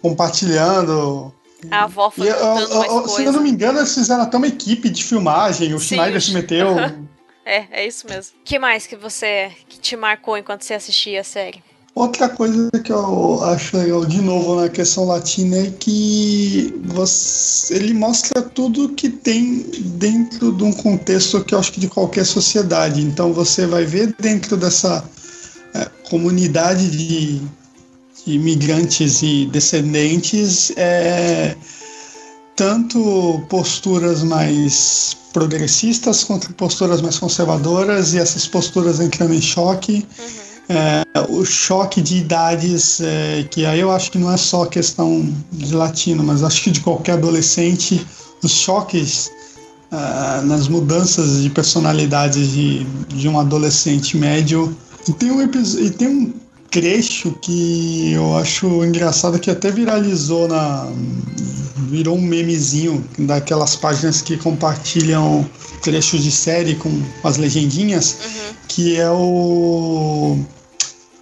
compartilhando. 0.00 1.33
A 1.70 1.84
avó 1.84 2.10
foi 2.10 2.26
E 2.26 2.30
eu- 2.30 3.08
se 3.08 3.24
eu 3.24 3.32
não 3.32 3.40
me 3.42 3.50
engano, 3.50 3.78
eles 3.78 3.94
fizeram 3.94 4.22
até 4.22 4.36
uma 4.36 4.46
equipe 4.46 4.88
de 4.88 5.02
filmagem, 5.04 5.74
o 5.74 5.78
Sim, 5.78 5.96
Schneider 5.96 6.20
se 6.20 6.32
meteu. 6.32 6.74
É, 7.46 7.66
é 7.70 7.86
isso 7.86 8.06
mesmo. 8.08 8.32
O 8.40 8.42
que 8.42 8.58
mais 8.58 8.86
que 8.86 8.96
você 8.96 9.52
que 9.68 9.78
te 9.78 9.94
marcou 9.96 10.38
enquanto 10.38 10.62
você 10.62 10.72
assistia 10.72 11.20
a 11.20 11.24
série? 11.24 11.62
Outra 11.94 12.26
coisa 12.28 12.70
que 12.82 12.90
eu 12.90 13.44
acho 13.44 13.76
legal 13.76 14.04
de 14.06 14.20
novo 14.22 14.60
na 14.62 14.68
questão 14.70 15.04
latina 15.04 15.58
é 15.58 15.70
que 15.70 16.74
você, 16.86 17.74
ele 17.74 17.92
mostra 17.92 18.40
tudo 18.42 18.88
que 18.94 19.10
tem 19.10 19.58
dentro 19.78 20.52
de 20.52 20.64
um 20.64 20.72
contexto 20.72 21.44
que 21.44 21.54
eu 21.54 21.58
acho 21.58 21.70
que 21.70 21.78
de 21.80 21.86
qualquer 21.88 22.24
sociedade. 22.24 23.02
Então 23.02 23.32
você 23.32 23.66
vai 23.66 23.84
ver 23.84 24.14
dentro 24.18 24.56
dessa 24.56 25.04
é, 25.74 25.84
comunidade 26.08 26.90
de, 26.90 27.38
de 27.38 27.42
imigrantes 28.26 29.22
e 29.22 29.46
descendentes 29.46 30.72
é, 30.76 31.56
tanto 32.56 33.42
posturas 33.48 34.22
mais 34.22 35.16
progressistas 35.32 36.24
quanto 36.24 36.52
posturas 36.54 37.00
mais 37.00 37.18
conservadoras 37.18 38.14
e 38.14 38.18
essas 38.18 38.46
posturas 38.46 39.00
entrando 39.00 39.34
em 39.34 39.40
choque 39.40 40.06
o 41.28 41.44
choque 41.44 42.00
de 42.00 42.16
idades, 42.18 43.00
é, 43.00 43.46
que 43.50 43.66
aí 43.66 43.80
eu 43.80 43.90
acho 43.90 44.10
que 44.10 44.18
não 44.18 44.32
é 44.32 44.36
só 44.36 44.64
questão 44.64 45.30
de 45.52 45.74
latino, 45.74 46.22
mas 46.24 46.42
acho 46.42 46.62
que 46.62 46.70
de 46.70 46.80
qualquer 46.80 47.12
adolescente, 47.12 48.04
os 48.42 48.52
choques 48.52 49.30
ah, 49.90 50.42
nas 50.44 50.68
mudanças 50.68 51.42
de 51.42 51.50
personalidades 51.50 52.52
de, 52.52 52.84
de 53.08 53.28
um 53.28 53.38
adolescente 53.38 54.16
médio. 54.16 54.74
E 55.06 55.12
tem 55.12 55.30
um. 55.30 55.42
E 55.42 55.90
tem 55.90 56.08
um. 56.08 56.34
Trecho 56.70 57.32
que 57.40 58.12
eu 58.12 58.36
acho 58.36 58.84
engraçado 58.84 59.38
que 59.38 59.50
até 59.50 59.70
viralizou 59.70 60.48
na 60.48 60.90
virou 61.88 62.16
um 62.16 62.20
memezinho 62.20 63.04
daquelas 63.18 63.76
páginas 63.76 64.20
que 64.20 64.36
compartilham 64.36 65.48
trechos 65.82 66.22
de 66.24 66.32
série 66.32 66.74
com 66.74 66.90
as 67.22 67.36
legendinhas, 67.36 68.16
uhum. 68.24 68.54
que 68.66 68.96
é 68.96 69.10
o 69.10 70.38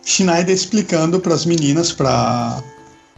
Schneider 0.05 0.55
explicando 0.55 1.21
para 1.21 1.35
as 1.35 1.45
meninas, 1.45 1.93
para 1.93 2.63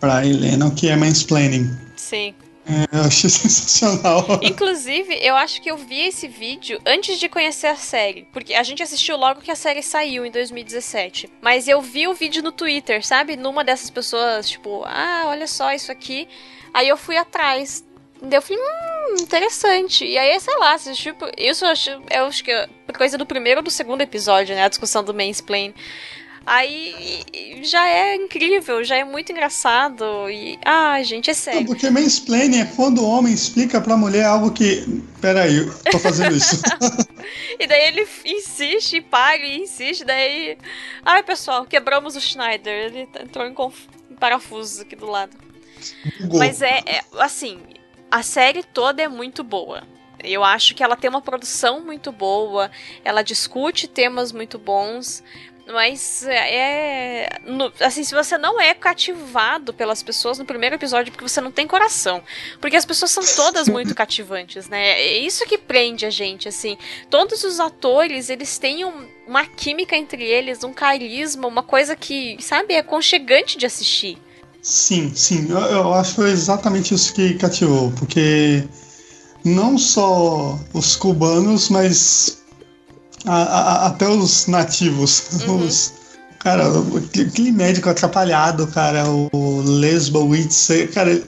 para 0.01 0.27
Helena, 0.27 0.67
o 0.67 0.71
que 0.71 0.89
é 0.89 0.97
mansplaining. 0.97 1.71
Sim. 1.97 2.35
É, 2.67 2.97
eu 2.97 3.03
achei 3.03 3.29
sensacional. 3.31 4.41
Inclusive, 4.43 5.15
eu 5.21 5.37
acho 5.37 5.61
que 5.61 5.71
eu 5.71 5.77
vi 5.77 6.01
esse 6.09 6.27
vídeo 6.27 6.81
antes 6.87 7.19
de 7.19 7.29
conhecer 7.29 7.67
a 7.67 7.77
série. 7.77 8.27
Porque 8.33 8.55
a 8.55 8.63
gente 8.63 8.83
assistiu 8.83 9.17
logo 9.17 9.41
que 9.41 9.51
a 9.51 9.57
série 9.57 9.83
saiu 9.83 10.25
em 10.25 10.31
2017. 10.31 11.31
Mas 11.41 11.69
eu 11.69 11.81
vi 11.81 12.09
o 12.09 12.15
vídeo 12.15 12.43
no 12.43 12.53
Twitter, 12.53 13.05
sabe? 13.05 13.37
Numa 13.37 13.65
dessas 13.65 13.91
pessoas, 13.91 14.49
tipo, 14.49 14.83
ah, 14.87 15.25
olha 15.27 15.47
só 15.47 15.73
isso 15.73 15.93
aqui. 15.93 16.27
Aí 16.73 16.89
eu 16.89 16.97
fui 16.97 17.17
atrás. 17.17 17.85
Daí 18.21 18.39
eu 18.39 18.43
falei, 18.43 18.63
hum, 18.63 19.17
interessante. 19.21 20.05
E 20.05 20.17
aí, 20.17 20.39
sei 20.41 20.57
lá, 20.57 20.79
tipo, 20.79 21.27
isso 21.37 21.65
eu 21.65 21.69
acho, 21.69 21.91
eu 22.11 22.25
acho 22.27 22.43
que 22.43 22.51
é 22.51 22.69
coisa 22.97 23.19
do 23.19 23.27
primeiro 23.27 23.61
ou 23.61 23.65
do 23.65 23.71
segundo 23.71 24.01
episódio, 24.01 24.55
né? 24.55 24.65
A 24.65 24.69
discussão 24.69 25.05
do 25.05 25.13
mansplain. 25.13 25.75
Aí 26.47 27.25
já 27.63 27.89
é 27.89 28.17
incrível, 28.17 28.85
já 28.85 28.97
é 28.97 29.05
muito 29.05 29.33
engraçado. 29.33 30.05
E. 30.31 30.59
Ah, 30.65 31.03
gente, 31.03 31.31
é 31.31 31.35
sério. 31.35 31.61
Não, 31.61 31.67
porque 31.67 31.89
mansplaining 31.89 32.61
é 32.61 32.65
quando 32.65 32.99
o 32.99 33.09
homem 33.09 33.33
explica 33.33 33.81
pra 33.81 33.97
mulher 33.97 34.25
algo 34.25 34.51
que. 34.51 35.03
Peraí, 35.21 35.57
eu 35.57 35.75
tô 35.91 35.99
fazendo 35.99 36.37
isso. 36.37 36.61
e 37.59 37.67
daí 37.67 37.89
ele 37.89 38.07
insiste, 38.27 39.01
paga 39.01 39.45
e 39.45 39.63
insiste, 39.63 40.05
daí. 40.05 40.59
Ai, 41.05 41.23
pessoal, 41.23 41.65
quebramos 41.65 42.15
o 42.15 42.21
Schneider. 42.21 42.87
Ele 42.87 43.09
entrou 43.21 43.47
em, 43.47 43.55
conf... 43.55 43.87
em 44.11 44.15
parafusos 44.15 44.81
aqui 44.81 44.95
do 44.95 45.07
lado. 45.07 45.37
Mas 46.37 46.63
é, 46.63 46.83
é, 46.87 47.01
assim, 47.19 47.59
a 48.11 48.23
série 48.23 48.63
toda 48.63 49.03
é 49.03 49.09
muito 49.09 49.43
boa. 49.43 49.83
Eu 50.23 50.43
acho 50.43 50.75
que 50.75 50.83
ela 50.83 50.97
tem 50.97 51.11
uma 51.11 51.21
produção 51.21 51.81
muito 51.81 52.11
boa, 52.11 52.71
ela 53.05 53.23
discute 53.23 53.87
temas 53.87 54.33
muito 54.33 54.59
bons, 54.59 55.23
mas 55.67 56.25
é. 56.27 57.41
No, 57.47 57.73
assim, 57.81 58.05
se 58.05 58.15
você 58.15 58.37
não 58.37 58.61
é 58.61 58.75
cativado 58.75 59.73
pelas 59.73 60.03
pessoas 60.03 60.39
no 60.39 60.45
primeiro 60.45 60.75
episódio, 60.75 61.11
porque 61.11 61.27
você 61.27 61.41
não 61.41 61.51
tem 61.51 61.67
coração. 61.67 62.23
Porque 62.61 62.77
as 62.77 62.85
pessoas 62.85 63.11
são 63.11 63.25
todas 63.35 63.69
muito 63.69 63.95
cativantes, 63.97 64.69
né? 64.69 64.91
É 65.01 65.19
isso 65.19 65.47
que 65.47 65.57
prende 65.57 66.05
a 66.05 66.11
gente, 66.11 66.49
assim. 66.49 66.77
Todos 67.09 67.45
os 67.45 67.61
atores, 67.61 68.29
eles 68.29 68.59
têm 68.59 68.85
um, 68.85 69.07
uma 69.27 69.47
química 69.47 69.97
entre 69.97 70.23
eles, 70.23 70.63
um 70.65 70.73
carisma, 70.73 71.49
uma 71.49 71.63
coisa 71.63 71.97
que, 71.97 72.37
sabe, 72.41 72.75
é 72.75 72.79
aconchegante 72.79 73.57
de 73.57 73.65
assistir. 73.65 74.19
Sim, 74.61 75.15
sim. 75.15 75.51
Eu, 75.51 75.59
eu 75.59 75.95
acho 75.95 76.23
exatamente 76.27 76.95
isso 76.95 77.15
que 77.15 77.35
cativou. 77.35 77.91
Porque 77.93 78.65
não 79.45 79.79
só 79.79 80.59
os 80.73 80.95
cubanos, 80.97 81.69
mas 81.71 82.44
a, 83.25 83.43
a, 83.43 83.87
até 83.87 84.09
os 84.09 84.47
nativos. 84.47 85.25
Uhum. 85.47 85.67
Os, 85.67 85.93
cara, 86.39 86.65
aquele 86.69 87.51
médico 87.51 87.89
atrapalhado, 87.89 88.67
cara, 88.69 89.05
o 89.09 89.63
Lesbowitz, 89.65 90.69
cara, 90.93 91.23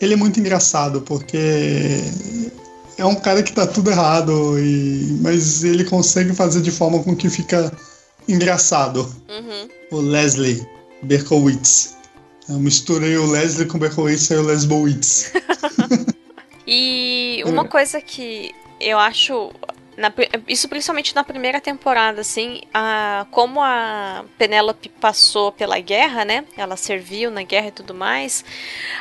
ele 0.00 0.14
é 0.14 0.16
muito 0.16 0.38
engraçado, 0.40 1.00
porque 1.02 2.00
é 2.96 3.04
um 3.04 3.14
cara 3.14 3.42
que 3.42 3.52
tá 3.52 3.66
tudo 3.66 3.90
errado, 3.90 4.58
e, 4.58 5.18
mas 5.20 5.64
ele 5.64 5.84
consegue 5.84 6.34
fazer 6.34 6.60
de 6.60 6.70
forma 6.70 7.02
com 7.02 7.16
que 7.16 7.30
fica 7.30 7.72
engraçado. 8.28 9.00
Uhum. 9.28 9.68
O 9.90 10.00
Leslie 10.00 10.66
Berkowitz. 11.02 11.96
Eu 12.48 12.56
misturei 12.56 13.16
o 13.16 13.30
Leslie 13.30 13.66
com 13.66 13.76
o 13.76 13.80
Berkowitz 13.80 14.30
e 14.30 14.34
o 14.34 14.42
Lesbowitz. 14.42 15.32
e 16.66 17.42
uma 17.46 17.64
coisa 17.64 18.00
que 18.00 18.52
eu 18.80 18.98
acho 18.98 19.52
na, 19.98 20.12
isso 20.46 20.68
principalmente 20.68 21.14
na 21.14 21.24
primeira 21.24 21.60
temporada, 21.60 22.20
assim, 22.20 22.60
a, 22.72 23.26
como 23.32 23.60
a 23.60 24.24
Penélope 24.38 24.88
passou 24.88 25.50
pela 25.50 25.78
guerra, 25.80 26.24
né? 26.24 26.44
Ela 26.56 26.76
serviu 26.76 27.30
na 27.30 27.42
guerra 27.42 27.68
e 27.68 27.72
tudo 27.72 27.92
mais. 27.92 28.44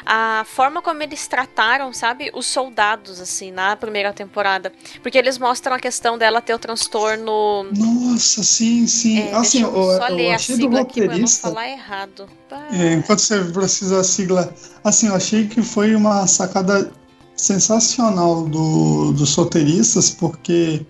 A 0.04 0.44
forma 0.48 0.82
como 0.82 1.04
eles 1.04 1.28
trataram, 1.28 1.94
sabe, 1.94 2.32
os 2.34 2.48
soldados, 2.48 3.22
assim, 3.22 3.52
na 3.52 3.76
primeira 3.76 4.12
temporada. 4.12 4.74
Porque 5.04 5.18
eles 5.18 5.38
mostram 5.38 5.76
a 5.76 5.80
questão 5.80 6.18
dela 6.18 6.42
ter 6.42 6.56
o 6.56 6.60
transtorno. 6.60 7.68
Nossa, 7.76 8.44
sim, 8.44 8.88
sim. 8.88 9.20
É, 9.20 9.36
assim, 9.36 9.62
eu, 9.62 9.76
eu, 9.76 9.98
só 9.98 10.08
eu 10.08 10.16
ler 10.16 10.34
achei 10.34 10.56
a 10.56 10.58
sigla 10.58 10.70
do 10.70 10.78
roteirista. 10.78 11.48
Aqui 11.48 11.56
falar 11.56 11.70
errado. 11.70 12.30
É, 12.72 12.94
enquanto 12.94 13.20
você 13.20 13.44
precisa 13.44 14.00
a 14.00 14.04
sigla. 14.04 14.52
Assim, 14.84 15.08
eu 15.08 15.16
achei 15.16 15.48
que 15.48 15.62
foi 15.62 15.94
uma 15.94 16.26
sacada 16.26 16.92
sensacional 17.38 18.46
do, 18.46 19.14
dos 19.14 19.36
roteiristas, 19.36 20.10
porque 20.10 20.86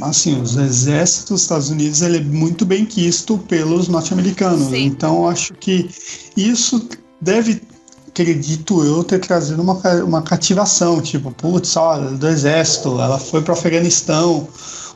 assim, 0.00 0.40
os 0.40 0.56
exércitos 0.56 1.30
dos 1.30 1.42
Estados 1.42 1.70
Unidos 1.70 2.02
ele 2.02 2.18
é 2.18 2.20
muito 2.20 2.64
bem 2.64 2.84
quisto 2.84 3.38
pelos 3.38 3.88
norte-americanos. 3.88 4.72
Então 4.72 5.28
acho 5.28 5.54
que 5.54 5.90
isso 6.36 6.88
deve, 7.20 7.60
acredito 8.08 8.84
eu, 8.84 9.02
ter 9.02 9.18
trazido 9.18 9.60
uma, 9.60 9.74
uma 10.04 10.22
cativação, 10.22 11.00
tipo, 11.00 11.30
putz, 11.32 11.76
olha, 11.76 12.10
do 12.10 12.28
exército, 12.28 13.00
ela 13.00 13.18
foi 13.18 13.42
para 13.42 13.52
o 13.52 13.58
Afeganistão, 13.58 14.46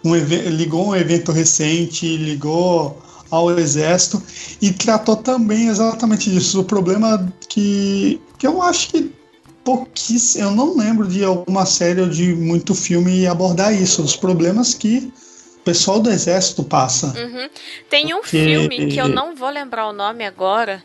um 0.05 0.14
ligou 0.14 0.88
um 0.88 0.96
evento 0.96 1.33
recente, 1.33 2.16
ligou 2.16 3.03
ao 3.31 3.59
exército 3.59 4.22
e 4.62 4.72
tratou 4.72 5.16
também 5.16 5.68
exatamente 5.68 6.31
disso. 6.31 6.61
O 6.61 6.64
problema 6.64 7.31
que, 7.48 8.20
que 8.38 8.46
eu 8.46 8.62
acho 8.62 8.90
que 8.90 9.17
pouquíssimo. 9.68 10.44
Eu 10.44 10.50
não 10.52 10.74
lembro 10.74 11.07
de 11.07 11.22
alguma 11.22 11.66
série 11.66 12.00
ou 12.00 12.09
de 12.09 12.35
muito 12.35 12.74
filme 12.74 13.26
abordar 13.26 13.74
isso, 13.74 14.02
os 14.02 14.16
problemas 14.16 14.72
que 14.72 15.12
o 15.57 15.61
pessoal 15.61 16.00
do 16.00 16.11
exército 16.11 16.64
passa. 16.64 17.09
Uhum. 17.09 17.50
Tem 17.90 18.14
um 18.14 18.20
Porque... 18.20 18.38
filme 18.38 18.87
que 18.87 18.96
eu 18.96 19.09
não 19.09 19.37
vou 19.37 19.50
lembrar 19.50 19.87
o 19.87 19.92
nome 19.92 20.24
agora. 20.24 20.83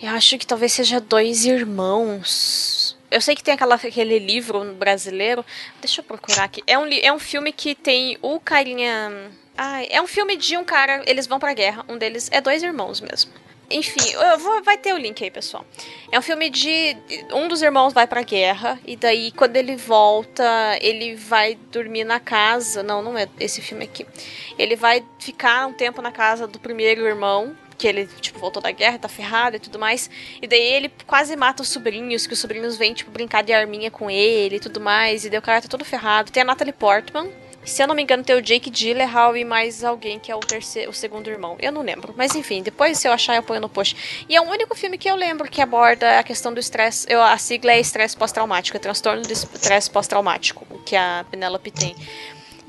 Eu 0.00 0.10
acho 0.10 0.38
que 0.38 0.46
talvez 0.46 0.72
seja 0.72 1.00
Dois 1.00 1.44
Irmãos. 1.44 2.96
Eu 3.10 3.20
sei 3.20 3.34
que 3.34 3.42
tem 3.42 3.54
aquela, 3.54 3.74
aquele 3.74 4.20
livro 4.20 4.62
brasileiro. 4.74 5.44
Deixa 5.80 6.00
eu 6.00 6.04
procurar 6.04 6.44
aqui. 6.44 6.62
É 6.68 6.78
um, 6.78 6.86
é 6.86 7.12
um 7.12 7.18
filme 7.18 7.52
que 7.52 7.74
tem 7.74 8.16
o 8.22 8.38
carinha. 8.38 9.32
Ai, 9.58 9.88
é 9.90 10.00
um 10.00 10.06
filme 10.06 10.36
de 10.36 10.56
um 10.56 10.62
cara. 10.62 11.02
Eles 11.06 11.26
vão 11.26 11.40
pra 11.40 11.52
guerra. 11.54 11.84
Um 11.88 11.98
deles 11.98 12.28
é 12.30 12.40
dois 12.40 12.62
irmãos 12.62 13.00
mesmo. 13.00 13.32
Enfim, 13.70 14.00
vou, 14.40 14.62
vai 14.64 14.76
ter 14.76 14.92
o 14.92 14.98
link 14.98 15.22
aí, 15.22 15.30
pessoal. 15.30 15.64
É 16.10 16.18
um 16.18 16.22
filme 16.22 16.50
de. 16.50 16.96
Um 17.32 17.46
dos 17.46 17.62
irmãos 17.62 17.92
vai 17.92 18.06
pra 18.06 18.22
guerra, 18.22 18.78
e 18.84 18.96
daí 18.96 19.30
quando 19.30 19.56
ele 19.56 19.76
volta, 19.76 20.76
ele 20.80 21.14
vai 21.14 21.54
dormir 21.70 22.04
na 22.04 22.18
casa. 22.18 22.82
Não, 22.82 23.00
não 23.00 23.16
é 23.16 23.28
esse 23.38 23.60
filme 23.60 23.84
aqui. 23.84 24.04
Ele 24.58 24.74
vai 24.74 25.04
ficar 25.18 25.66
um 25.66 25.72
tempo 25.72 26.02
na 26.02 26.10
casa 26.10 26.48
do 26.48 26.58
primeiro 26.58 27.06
irmão, 27.06 27.56
que 27.78 27.86
ele, 27.86 28.06
tipo, 28.20 28.38
voltou 28.38 28.60
da 28.60 28.70
guerra, 28.70 28.98
tá 28.98 29.08
ferrado 29.08 29.56
e 29.56 29.60
tudo 29.60 29.78
mais. 29.78 30.10
E 30.42 30.46
daí 30.46 30.60
ele 30.60 30.92
quase 31.06 31.34
mata 31.36 31.62
os 31.62 31.68
sobrinhos, 31.68 32.26
que 32.26 32.34
os 32.34 32.38
sobrinhos 32.38 32.76
vêm, 32.76 32.92
tipo, 32.92 33.10
brincar 33.10 33.42
de 33.42 33.52
arminha 33.52 33.90
com 33.90 34.10
ele 34.10 34.56
e 34.56 34.60
tudo 34.60 34.80
mais. 34.80 35.24
E 35.24 35.30
daí 35.30 35.38
o 35.38 35.42
cara 35.42 35.62
tá 35.62 35.68
todo 35.68 35.84
ferrado. 35.84 36.30
Tem 36.30 36.42
a 36.42 36.44
Natalie 36.44 36.74
Portman, 36.74 37.30
se 37.70 37.82
eu 37.82 37.86
não 37.86 37.94
me 37.94 38.02
engano, 38.02 38.24
tem 38.24 38.36
o 38.36 38.42
Jake 38.42 38.70
Gyllenhaal 38.70 39.36
e 39.36 39.44
mais 39.44 39.84
alguém 39.84 40.18
que 40.18 40.30
é 40.30 40.34
o 40.34 40.40
terceiro, 40.40 40.90
o 40.90 40.94
segundo 40.94 41.30
irmão. 41.30 41.56
Eu 41.60 41.70
não 41.70 41.82
lembro. 41.82 42.12
Mas 42.16 42.34
enfim, 42.34 42.62
depois 42.62 42.98
se 42.98 43.06
eu 43.06 43.12
achar, 43.12 43.36
eu 43.36 43.42
ponho 43.42 43.60
no 43.60 43.68
post. 43.68 44.24
E 44.28 44.36
é 44.36 44.40
o 44.40 44.44
único 44.44 44.74
filme 44.76 44.98
que 44.98 45.08
eu 45.08 45.14
lembro 45.14 45.48
que 45.48 45.60
aborda 45.60 46.18
a 46.18 46.22
questão 46.22 46.52
do 46.52 46.60
estresse. 46.60 47.06
A 47.12 47.38
sigla 47.38 47.72
é 47.72 47.80
estresse 47.80 48.16
pós-traumático, 48.16 48.76
é 48.76 48.80
transtorno 48.80 49.22
de 49.22 49.32
estresse 49.32 49.90
pós-traumático, 49.90 50.66
que 50.84 50.96
a 50.96 51.24
Penelope 51.30 51.70
tem. 51.70 51.94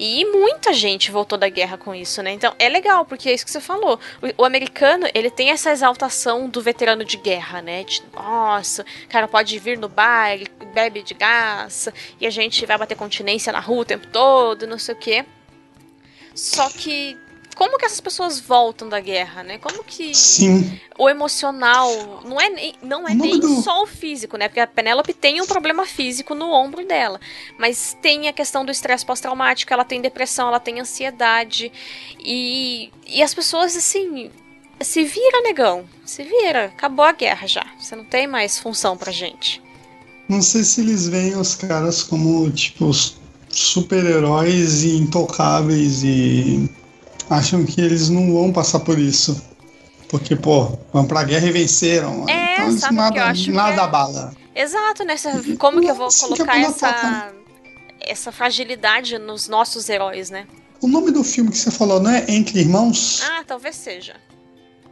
E 0.04 0.26
muita 0.26 0.74
gente 0.74 1.12
voltou 1.12 1.38
da 1.38 1.48
guerra 1.48 1.78
com 1.78 1.94
isso, 1.94 2.24
né? 2.24 2.32
Então 2.32 2.56
é 2.58 2.68
legal, 2.68 3.06
porque 3.06 3.30
é 3.30 3.34
isso 3.36 3.46
que 3.46 3.52
você 3.52 3.62
falou. 3.62 4.00
O, 4.20 4.42
o 4.42 4.46
americano, 4.46 5.08
ele 5.14 5.30
tem 5.30 5.52
essa 5.52 5.70
exaltação 5.70 6.50
do 6.50 6.60
veterano 6.60 7.06
de 7.06 7.18
guerra, 7.18 7.62
né? 7.62 7.84
De, 7.84 8.02
nossa, 8.12 8.84
cara 9.08 9.28
pode 9.28 9.60
vir 9.60 9.78
no 9.78 9.88
bar, 9.88 10.40
bebe 10.74 11.04
de 11.04 11.14
gás, 11.14 11.88
e 12.20 12.26
a 12.26 12.32
gente 12.32 12.66
vai 12.66 12.80
bater 12.80 12.96
continência 12.98 13.54
na 13.54 13.60
rua 13.60 13.82
o 13.82 13.86
tempo 13.86 14.08
todo, 14.08 14.66
não 14.66 14.80
sei 14.80 14.96
o 14.96 14.98
quê. 14.98 15.24
Só 16.34 16.68
que 16.70 17.16
como 17.62 17.78
que 17.78 17.86
essas 17.86 18.02
pessoas 18.02 18.40
voltam 18.40 18.90
da 18.90 19.00
guerra, 19.00 19.44
né? 19.44 19.60
Como 19.60 19.84
que 19.84 20.16
Sim. 20.16 20.80
o 20.98 21.08
emocional 21.08 22.24
não 22.26 22.42
é 22.42 22.50
nem, 22.50 22.74
não 22.82 23.08
é 23.08 23.14
nem 23.14 23.40
só 23.62 23.84
o 23.84 23.86
físico, 23.86 24.36
né? 24.36 24.48
Porque 24.48 24.60
a 24.60 24.66
Penélope 24.66 25.14
tem 25.14 25.40
um 25.40 25.46
problema 25.46 25.86
físico 25.86 26.34
no 26.34 26.50
ombro 26.50 26.84
dela, 26.84 27.22
mas 27.60 27.96
tem 28.02 28.28
a 28.28 28.34
questão 28.34 28.66
do 28.66 28.72
estresse 28.72 29.06
pós-traumático, 29.06 29.72
ela 29.72 29.86
tem 29.86 30.02
depressão, 30.02 30.48
ela 30.48 30.60
tem 30.60 30.80
ansiedade 30.80 31.72
e, 32.20 32.90
e 33.06 33.22
as 33.22 33.32
pessoas 33.32 33.76
assim 33.76 34.32
se 34.82 35.04
vira, 35.04 35.44
negão, 35.44 35.86
se 36.04 36.24
vira, 36.24 36.66
acabou 36.66 37.06
a 37.06 37.12
guerra 37.12 37.46
já. 37.46 37.68
Você 37.80 37.96
não 37.96 38.06
tem 38.06 38.26
mais 38.26 38.58
função 38.58 38.98
pra 38.98 39.12
gente. 39.12 39.62
Não 40.28 40.42
sei 40.42 40.64
se 40.64 40.82
eles 40.82 41.08
veem 41.08 41.36
os 41.36 41.54
caras 41.54 42.02
como 42.02 42.50
tipo 42.50 42.90
super-heróis 43.52 44.82
e 44.84 44.98
intocáveis 44.98 46.02
e 46.04 46.68
acham 47.32 47.66
que 47.66 47.80
eles 47.80 48.10
não 48.10 48.34
vão 48.34 48.52
passar 48.52 48.82
por 48.82 49.00
isso. 49.00 49.42
Porque, 50.10 50.36
pô, 50.36 50.78
vão 50.92 51.06
pra 51.06 51.24
guerra 51.24 51.48
e 51.48 51.52
venceram. 51.52 52.28
É, 52.28 52.56
então, 52.56 52.78
sabe 52.78 52.96
nada, 52.96 53.34
nada 53.48 53.82
é... 53.84 53.88
bala. 53.88 54.34
Exato, 54.54 55.06
nessa. 55.06 55.42
Como 55.58 55.80
que 55.80 55.90
eu 55.90 55.96
vou 55.96 56.08
Assim 56.08 56.28
que 56.28 56.36
colocar 56.36 56.58
é 56.58 56.64
essa. 56.64 57.34
Essa 58.02 58.32
fragilidade 58.32 59.18
nos 59.18 59.48
nossos 59.48 59.88
heróis, 59.88 60.30
né? 60.30 60.46
O 60.82 60.88
nome 60.88 61.12
do 61.12 61.24
filme 61.24 61.52
que 61.52 61.58
você 61.58 61.72
falou 61.72 62.00
não 62.00 62.10
é 62.10 62.26
Entre 62.28 62.60
Irmãos? 62.60 63.22
Ah, 63.24 63.44
talvez 63.48 63.76
seja. 63.76 64.16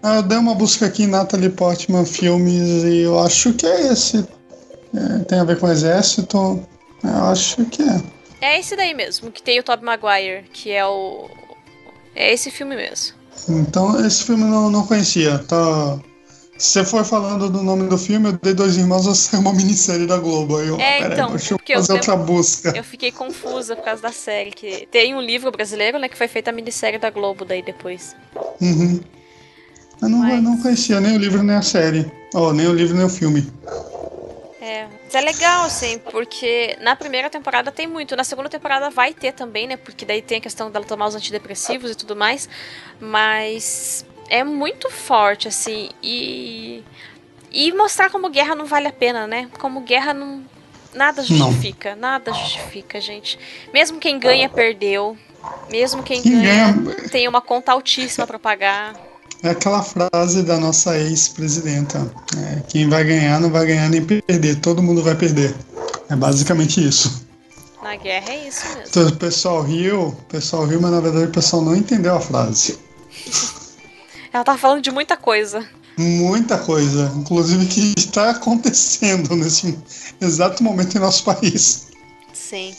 Ah, 0.01 0.17
eu 0.17 0.23
dei 0.23 0.37
uma 0.37 0.55
busca 0.55 0.85
aqui 0.85 1.03
em 1.03 1.07
Natalie 1.07 1.49
Portman 1.49 2.05
Filmes 2.05 2.83
e 2.83 2.99
eu 2.99 3.19
acho 3.19 3.51
que 3.53 3.65
é 3.65 3.91
esse. 3.91 4.25
É, 4.95 5.23
tem 5.25 5.39
a 5.39 5.43
ver 5.43 5.59
com 5.59 5.67
o 5.67 5.71
exército. 5.71 6.65
Eu 7.03 7.23
acho 7.25 7.65
que 7.65 7.81
é. 7.81 8.01
É 8.41 8.59
esse 8.59 8.75
daí 8.77 8.93
mesmo, 8.93 9.31
que 9.31 9.43
tem 9.43 9.59
o 9.59 9.63
Tobey 9.63 9.83
Maguire, 9.83 10.45
que 10.53 10.71
é 10.71 10.85
o. 10.85 11.29
É 12.19 12.33
esse 12.33 12.51
filme 12.51 12.75
mesmo. 12.75 13.15
Então, 13.47 14.05
esse 14.05 14.23
filme 14.25 14.43
eu 14.43 14.49
não, 14.49 14.69
não 14.69 14.85
conhecia. 14.85 15.39
Tá... 15.39 15.97
Se 16.57 16.73
você 16.73 16.83
for 16.83 17.05
falando 17.05 17.49
do 17.49 17.63
nome 17.63 17.87
do 17.87 17.97
filme, 17.97 18.27
eu 18.27 18.33
dei 18.33 18.53
Dois 18.53 18.75
Irmãos, 18.75 19.07
essa 19.07 19.37
é 19.37 19.39
uma 19.39 19.53
minissérie 19.53 20.05
da 20.05 20.17
Globo. 20.17 20.57
Aí 20.57 20.67
eu, 20.67 20.75
É, 20.75 20.99
peraí, 20.99 21.13
então, 21.13 21.29
deixa 21.29 21.53
eu 21.53 21.57
porque 21.57 21.71
eu 21.71 21.77
fazer 21.77 21.93
outra 21.93 22.17
busca. 22.17 22.73
Eu 22.75 22.83
fiquei 22.83 23.13
confusa 23.13 23.77
por 23.77 23.85
causa 23.85 24.01
da 24.01 24.11
série. 24.11 24.51
Que 24.51 24.85
tem 24.91 25.15
um 25.15 25.21
livro 25.21 25.49
brasileiro, 25.49 25.97
né? 25.97 26.09
Que 26.09 26.17
foi 26.17 26.27
feita 26.27 26.49
a 26.49 26.53
minissérie 26.53 26.99
da 26.99 27.09
Globo 27.09 27.45
daí 27.45 27.61
depois. 27.61 28.13
Uhum. 28.59 28.99
Eu 30.01 30.09
não, 30.09 30.19
Mas- 30.19 30.43
não 30.43 30.57
conhecia 30.61 30.99
nem 30.99 31.15
o 31.15 31.19
livro 31.19 31.41
nem 31.41 31.55
a 31.55 31.61
série. 31.61 32.11
Oh, 32.33 32.51
nem 32.51 32.67
o 32.67 32.73
livro 32.73 32.95
nem 32.95 33.05
o 33.05 33.09
filme. 33.09 33.47
É. 34.69 34.87
Mas 35.03 35.15
é 35.15 35.21
legal, 35.21 35.65
assim, 35.65 35.97
porque 35.97 36.77
na 36.81 36.95
primeira 36.95 37.29
temporada 37.29 37.71
tem 37.71 37.87
muito. 37.87 38.15
Na 38.15 38.23
segunda 38.23 38.49
temporada 38.49 38.89
vai 38.89 39.13
ter 39.13 39.31
também, 39.33 39.65
né? 39.67 39.77
Porque 39.77 40.05
daí 40.05 40.21
tem 40.21 40.37
a 40.37 40.41
questão 40.41 40.69
dela 40.69 40.85
tomar 40.85 41.07
os 41.07 41.15
antidepressivos 41.15 41.91
e 41.91 41.95
tudo 41.95 42.15
mais. 42.15 42.47
Mas 42.99 44.05
é 44.29 44.43
muito 44.43 44.89
forte, 44.89 45.47
assim. 45.47 45.89
E. 46.03 46.83
E 47.51 47.71
mostrar 47.73 48.11
como 48.11 48.29
guerra 48.29 48.53
não 48.53 48.65
vale 48.65 48.87
a 48.87 48.91
pena, 48.93 49.25
né? 49.25 49.49
Como 49.59 49.81
guerra 49.81 50.13
não. 50.13 50.43
Nada 50.93 51.23
justifica. 51.23 51.95
Nada 51.95 52.31
justifica, 52.31 52.99
gente. 53.01 53.39
Mesmo 53.73 53.99
quem 53.99 54.19
ganha, 54.19 54.47
perdeu. 54.49 55.17
Mesmo 55.71 56.03
quem, 56.03 56.21
Quem 56.21 56.41
ganha, 56.41 56.71
ganha- 56.73 57.09
tem 57.09 57.27
uma 57.27 57.41
conta 57.41 57.71
altíssima 57.71 58.27
pra 58.27 58.37
pagar. 58.37 58.93
É 59.41 59.49
aquela 59.51 59.81
frase 59.81 60.43
da 60.43 60.57
nossa 60.57 60.97
ex-presidenta. 60.97 62.11
É, 62.37 62.59
quem 62.67 62.89
vai 62.89 63.03
ganhar 63.05 63.39
não 63.39 63.49
vai 63.49 63.65
ganhar 63.65 63.89
nem 63.89 64.03
perder. 64.03 64.59
Todo 64.59 64.83
mundo 64.83 65.01
vai 65.01 65.15
perder. 65.15 65.55
É 66.09 66.15
basicamente 66.15 66.85
isso. 66.85 67.25
Na 67.81 67.95
guerra 67.95 68.33
é 68.33 68.47
isso 68.47 68.65
mesmo. 68.67 68.83
Então, 68.89 69.07
o 69.07 69.15
pessoal 69.15 69.61
riu, 69.61 70.07
o 70.07 70.11
pessoal 70.27 70.65
riu, 70.65 70.81
mas 70.81 70.91
na 70.91 70.99
verdade 70.99 71.25
o 71.25 71.31
pessoal 71.31 71.61
não 71.61 71.75
entendeu 71.75 72.15
a 72.15 72.19
frase. 72.19 72.77
Ela 74.33 74.43
tava 74.43 74.57
falando 74.57 74.81
de 74.81 74.91
muita 74.91 75.15
coisa. 75.15 75.67
Muita 75.97 76.57
coisa, 76.57 77.11
inclusive 77.15 77.65
que 77.65 77.93
está 77.97 78.29
acontecendo 78.31 79.35
nesse 79.35 79.77
exato 80.21 80.63
momento 80.63 80.95
em 80.95 80.99
nosso 80.99 81.23
país. 81.23 81.87
Sim. 82.33 82.75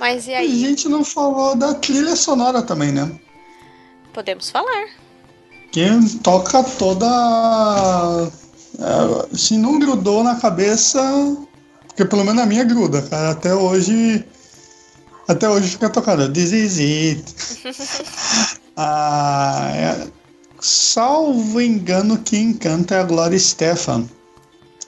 Mas 0.00 0.26
e 0.26 0.30
E 0.30 0.34
a 0.34 0.38
aí? 0.38 0.60
gente 0.60 0.88
não 0.88 1.04
falou 1.04 1.54
da 1.54 1.74
trilha 1.74 2.16
sonora 2.16 2.62
também, 2.62 2.90
né? 2.90 3.10
Podemos 4.12 4.50
falar. 4.50 4.88
Que 5.72 5.88
toca 6.22 6.62
toda. 6.62 7.06
é, 8.78 9.36
Se 9.36 9.56
não 9.56 9.78
grudou 9.78 10.22
na 10.22 10.36
cabeça, 10.36 11.00
porque 11.88 12.04
pelo 12.04 12.24
menos 12.24 12.42
a 12.42 12.46
minha 12.46 12.62
gruda, 12.64 13.02
cara. 13.02 13.30
Até 13.30 13.54
hoje. 13.54 14.24
Até 15.26 15.48
hoje 15.48 15.68
fica 15.70 15.88
tocando. 15.88 16.30
This 16.32 16.52
is 16.52 16.78
it. 16.78 17.24
ah, 18.76 19.70
é- 19.74 20.06
salvo 20.60 21.60
engano, 21.60 22.18
quem 22.18 22.52
canta 22.52 22.94
é 22.96 23.00
a 23.00 23.04
Gloria 23.04 23.38
Stefan. 23.38 24.04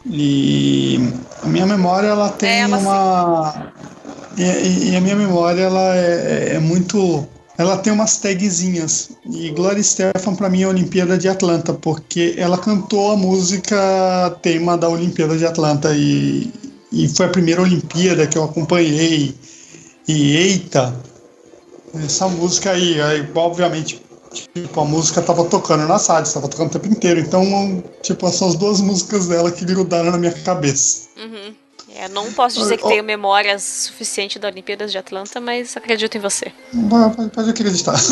E 0.07 0.99
a 1.43 1.47
minha 1.47 1.65
memória 1.67 2.09
ela 2.09 2.29
tem 2.29 2.49
É, 2.51 2.59
ela 2.61 2.77
uma. 2.77 3.73
E, 4.37 4.43
e- 4.43 4.91
e 4.91 4.97
a 4.97 5.01
minha 5.01 5.17
memória 5.17 5.63
ela 5.63 5.95
é, 5.97 6.57
é 6.57 6.59
muito. 6.59 7.27
Ela 7.57 7.79
tem 7.79 7.93
umas 7.93 8.19
tagzinhas. 8.19 9.11
E 9.31 9.51
Gloria 9.51 9.83
Stefan 9.83 10.35
pra 10.35 10.51
mim 10.51 10.63
é 10.63 10.65
a 10.65 10.69
Olimpíada 10.69 11.17
de 11.17 11.29
Atlanta, 11.29 11.73
porque 11.73 12.35
ela 12.37 12.59
cantou 12.59 13.13
a 13.13 13.17
música 13.17 14.37
tema 14.43 14.77
da 14.77 14.89
Olimpíada 14.89 15.37
de 15.37 15.47
Atlanta 15.47 15.95
e, 15.95 16.53
e 16.91 17.09
foi 17.09 17.27
a 17.27 17.31
primeira 17.31 17.63
Olimpíada 17.63 18.27
que 18.27 18.37
eu 18.37 18.45
acompanhei. 18.45 19.35
E 20.07 20.37
eita, 20.37 20.95
essa 22.05 22.29
música 22.29 22.73
aí, 22.73 23.01
aí 23.01 23.27
obviamente, 23.35 24.03
tipo, 24.33 24.81
a 24.81 24.85
música 24.85 25.23
tava 25.23 25.45
tocando 25.45 25.87
na 25.87 25.97
rádio, 25.97 26.35
tava 26.35 26.49
tocando 26.49 26.69
o 26.69 26.73
tempo 26.73 26.89
inteiro. 26.89 27.21
Então, 27.21 27.83
tipo, 28.03 28.29
são 28.31 28.49
as 28.49 28.57
duas 28.57 28.81
músicas 28.81 29.29
dela 29.29 29.51
que 29.53 29.65
grudaram 29.65 30.11
na 30.11 30.19
minha 30.19 30.33
cabeça. 30.33 31.09
Uhum. 31.17 31.55
É, 31.97 32.09
não 32.09 32.33
posso 32.33 32.59
dizer 32.59 32.77
que 32.77 32.89
tenho 32.89 33.05
memórias 33.05 33.63
suficiente 33.63 34.37
da 34.39 34.49
Olimpíadas 34.49 34.91
de 34.91 34.99
Atlanta, 34.99 35.41
mas 35.41 35.77
acredito 35.77 36.17
em 36.17 36.21
você. 36.21 36.53
Pode, 37.33 37.51
acreditar. 37.51 37.95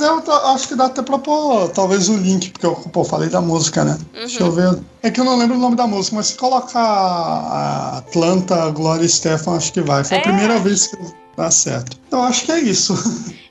Eu 0.00 0.20
tô- 0.22 0.32
acho 0.32 0.68
que 0.68 0.74
dá 0.76 0.86
até 0.86 1.02
pra 1.02 1.18
pôr 1.18 1.68
talvez 1.70 2.08
o 2.08 2.16
link, 2.16 2.50
porque 2.50 2.64
eu 2.64 2.74
pô, 2.76 3.04
falei 3.04 3.28
da 3.28 3.40
música, 3.40 3.84
né? 3.84 3.98
Deixa 4.14 4.40
eu 4.42 4.50
ver. 4.52 4.78
É 5.02 5.10
que 5.10 5.20
eu 5.20 5.24
não 5.24 5.36
lembro 5.36 5.56
o 5.56 5.60
nome 5.60 5.74
da 5.74 5.84
música, 5.86 6.14
mas 6.16 6.28
se 6.28 6.36
colocar 6.36 7.98
Atlanta, 7.98 8.70
Gloria 8.70 9.08
Stefan, 9.08 9.56
acho 9.56 9.72
que 9.72 9.80
vai. 9.80 10.04
Foi 10.04 10.16
É. 10.16 10.20
a 10.20 10.22
primeira 10.22 10.58
vez 10.60 10.86
que 10.86 10.96
dá 11.40 11.50
certo. 11.50 11.98
Eu 12.10 12.22
acho 12.22 12.44
que 12.44 12.52
é 12.52 12.60
isso. 12.60 12.94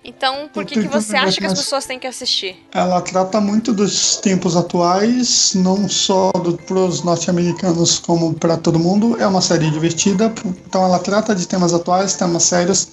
Então, 0.03 0.47
por 0.53 0.63
que, 0.63 0.79
que 0.81 0.87
você 0.87 1.17
acha 1.17 1.37
que 1.39 1.45
as 1.45 1.53
pessoas 1.53 1.85
têm 1.85 1.97
que 1.97 2.05
assistir? 2.05 2.55
Ela 2.71 3.01
trata 3.01 3.41
muito 3.41 3.73
dos 3.73 4.17
tempos 4.17 4.55
atuais, 4.55 5.53
não 5.55 5.89
só 5.89 6.31
para 6.31 6.77
os 6.77 7.03
norte-americanos 7.03 7.97
como 7.97 8.33
para 8.35 8.57
todo 8.57 8.77
mundo. 8.77 9.17
É 9.19 9.25
uma 9.25 9.41
série 9.41 9.71
divertida, 9.71 10.31
então 10.67 10.83
ela 10.83 10.99
trata 10.99 11.33
de 11.33 11.47
temas 11.47 11.73
atuais, 11.73 12.13
temas 12.13 12.43
sérios, 12.43 12.87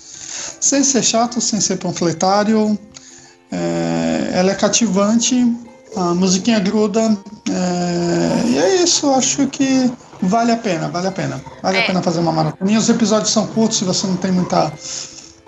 sem 0.60 0.82
ser 0.82 1.02
chato, 1.02 1.40
sem 1.40 1.60
ser 1.60 1.76
panfletário. 1.76 2.78
É, 3.52 4.30
ela 4.32 4.52
é 4.52 4.54
cativante, 4.54 5.34
a 5.94 6.14
musiquinha 6.14 6.58
gruda. 6.58 7.02
é, 7.50 8.48
e 8.48 8.58
é 8.58 8.82
isso, 8.82 9.06
eu 9.06 9.14
acho 9.14 9.46
que 9.48 9.92
vale 10.22 10.52
a 10.52 10.56
pena, 10.56 10.88
vale 10.88 11.06
a 11.08 11.12
pena. 11.12 11.42
Vale 11.62 11.78
É. 11.78 11.82
a 11.82 11.86
pena 11.86 12.02
fazer 12.02 12.20
uma 12.20 12.32
maratona. 12.32 12.78
Os 12.78 12.88
episódios 12.88 13.30
são 13.30 13.46
curtos, 13.48 13.78
se 13.78 13.84
você 13.84 14.06
não 14.06 14.16
tem 14.16 14.32
muita 14.32 14.72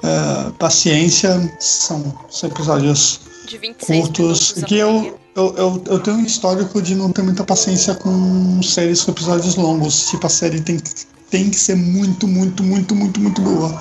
é, 0.02 0.50
paciência, 0.58 1.52
são, 1.58 2.14
são 2.30 2.48
episódios 2.50 3.20
De 3.46 3.58
26 3.58 4.00
curtos. 4.00 4.52
Que 4.66 4.76
eu, 4.76 5.18
eu, 5.34 5.54
eu, 5.56 5.82
eu 5.86 5.98
tenho 6.00 6.16
um 6.18 6.24
histórico 6.24 6.80
de 6.82 6.94
não 6.94 7.10
ter 7.12 7.22
muita 7.22 7.44
paciência 7.44 7.94
com 7.94 8.60
séries 8.62 9.02
com 9.02 9.10
episódios 9.12 9.56
longos. 9.56 10.08
Tipo, 10.08 10.26
a 10.26 10.30
série 10.30 10.60
tem, 10.60 10.78
que- 10.78 11.06
tem 11.30 11.50
que 11.50 11.56
ser 11.56 11.74
muito, 11.76 12.26
muito, 12.28 12.62
muito, 12.62 12.94
muito, 12.94 13.20
muito 13.20 13.40
boa. 13.42 13.76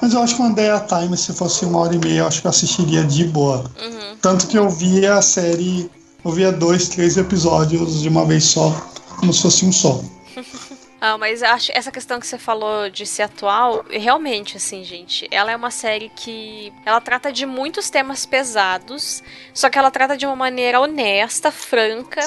Mas 0.00 0.12
eu 0.12 0.22
acho 0.22 0.36
que 0.36 0.42
uma 0.42 0.52
Day 0.52 0.70
at 0.70 0.86
Time, 0.88 1.16
se 1.16 1.32
fosse 1.32 1.64
uma 1.64 1.78
hora 1.80 1.94
e 1.94 1.98
meia, 1.98 2.20
eu 2.20 2.26
acho 2.26 2.40
que 2.40 2.46
eu 2.46 2.50
assistiria 2.50 3.04
de 3.04 3.24
boa. 3.24 3.64
Uhum. 3.82 4.16
Tanto 4.20 4.46
que 4.46 4.56
eu 4.58 4.68
via 4.70 5.16
a 5.16 5.22
série, 5.22 5.90
eu 6.24 6.30
via 6.32 6.52
dois, 6.52 6.88
três 6.88 7.16
episódios 7.16 8.00
de 8.02 8.08
uma 8.08 8.24
vez 8.24 8.44
só, 8.44 8.70
como 9.18 9.32
se 9.32 9.42
fosse 9.42 9.64
um 9.64 9.72
só. 9.72 10.00
Ah, 11.04 11.18
mas 11.18 11.42
acho 11.42 11.72
essa 11.74 11.90
questão 11.90 12.20
que 12.20 12.26
você 12.28 12.38
falou 12.38 12.88
de 12.88 13.04
ser 13.04 13.24
atual, 13.24 13.84
realmente, 13.90 14.56
assim, 14.56 14.84
gente, 14.84 15.26
ela 15.32 15.50
é 15.50 15.56
uma 15.56 15.72
série 15.72 16.08
que 16.10 16.72
ela 16.86 17.00
trata 17.00 17.32
de 17.32 17.44
muitos 17.44 17.90
temas 17.90 18.24
pesados, 18.24 19.20
só 19.52 19.68
que 19.68 19.76
ela 19.76 19.90
trata 19.90 20.16
de 20.16 20.24
uma 20.24 20.36
maneira 20.36 20.78
honesta, 20.78 21.50
franca, 21.50 22.24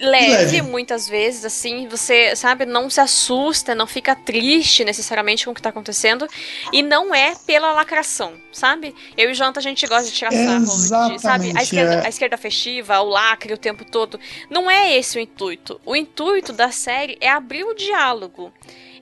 leve, 0.00 0.56
Leve. 0.56 0.62
muitas 0.62 1.08
vezes, 1.08 1.44
assim, 1.44 1.86
você, 1.86 2.34
sabe, 2.34 2.64
não 2.66 2.88
se 2.88 3.00
assusta, 3.00 3.74
não 3.74 3.86
fica 3.86 4.14
triste 4.14 4.84
necessariamente 4.84 5.44
com 5.44 5.52
o 5.52 5.54
que 5.54 5.62
tá 5.62 5.68
acontecendo, 5.68 6.26
e 6.72 6.82
não 6.82 7.14
é 7.14 7.34
pela 7.46 7.72
lacração, 7.72 8.34
sabe? 8.52 8.94
Eu 9.16 9.28
e 9.28 9.32
o 9.32 9.34
Jonathan, 9.34 9.60
a 9.60 9.62
gente 9.62 9.86
gosta 9.86 10.04
de 10.04 10.12
tirar 10.12 10.32
sarro, 10.32 11.18
sabe? 11.18 11.52
A 11.56 11.62
esquerda, 11.62 11.94
é. 11.94 12.06
a 12.06 12.08
esquerda 12.08 12.36
festiva, 12.36 13.00
o 13.00 13.08
lacre 13.08 13.52
o 13.52 13.58
tempo 13.58 13.84
todo. 13.84 14.18
Não 14.50 14.70
é 14.70 14.96
esse 14.96 15.18
o 15.18 15.20
intuito. 15.20 15.80
O 15.84 15.94
intuito 15.94 16.52
da 16.52 16.70
série 16.70 17.16
é 17.20 17.28
abrir 17.28 17.64
o 17.64 17.74
diálogo. 17.74 18.52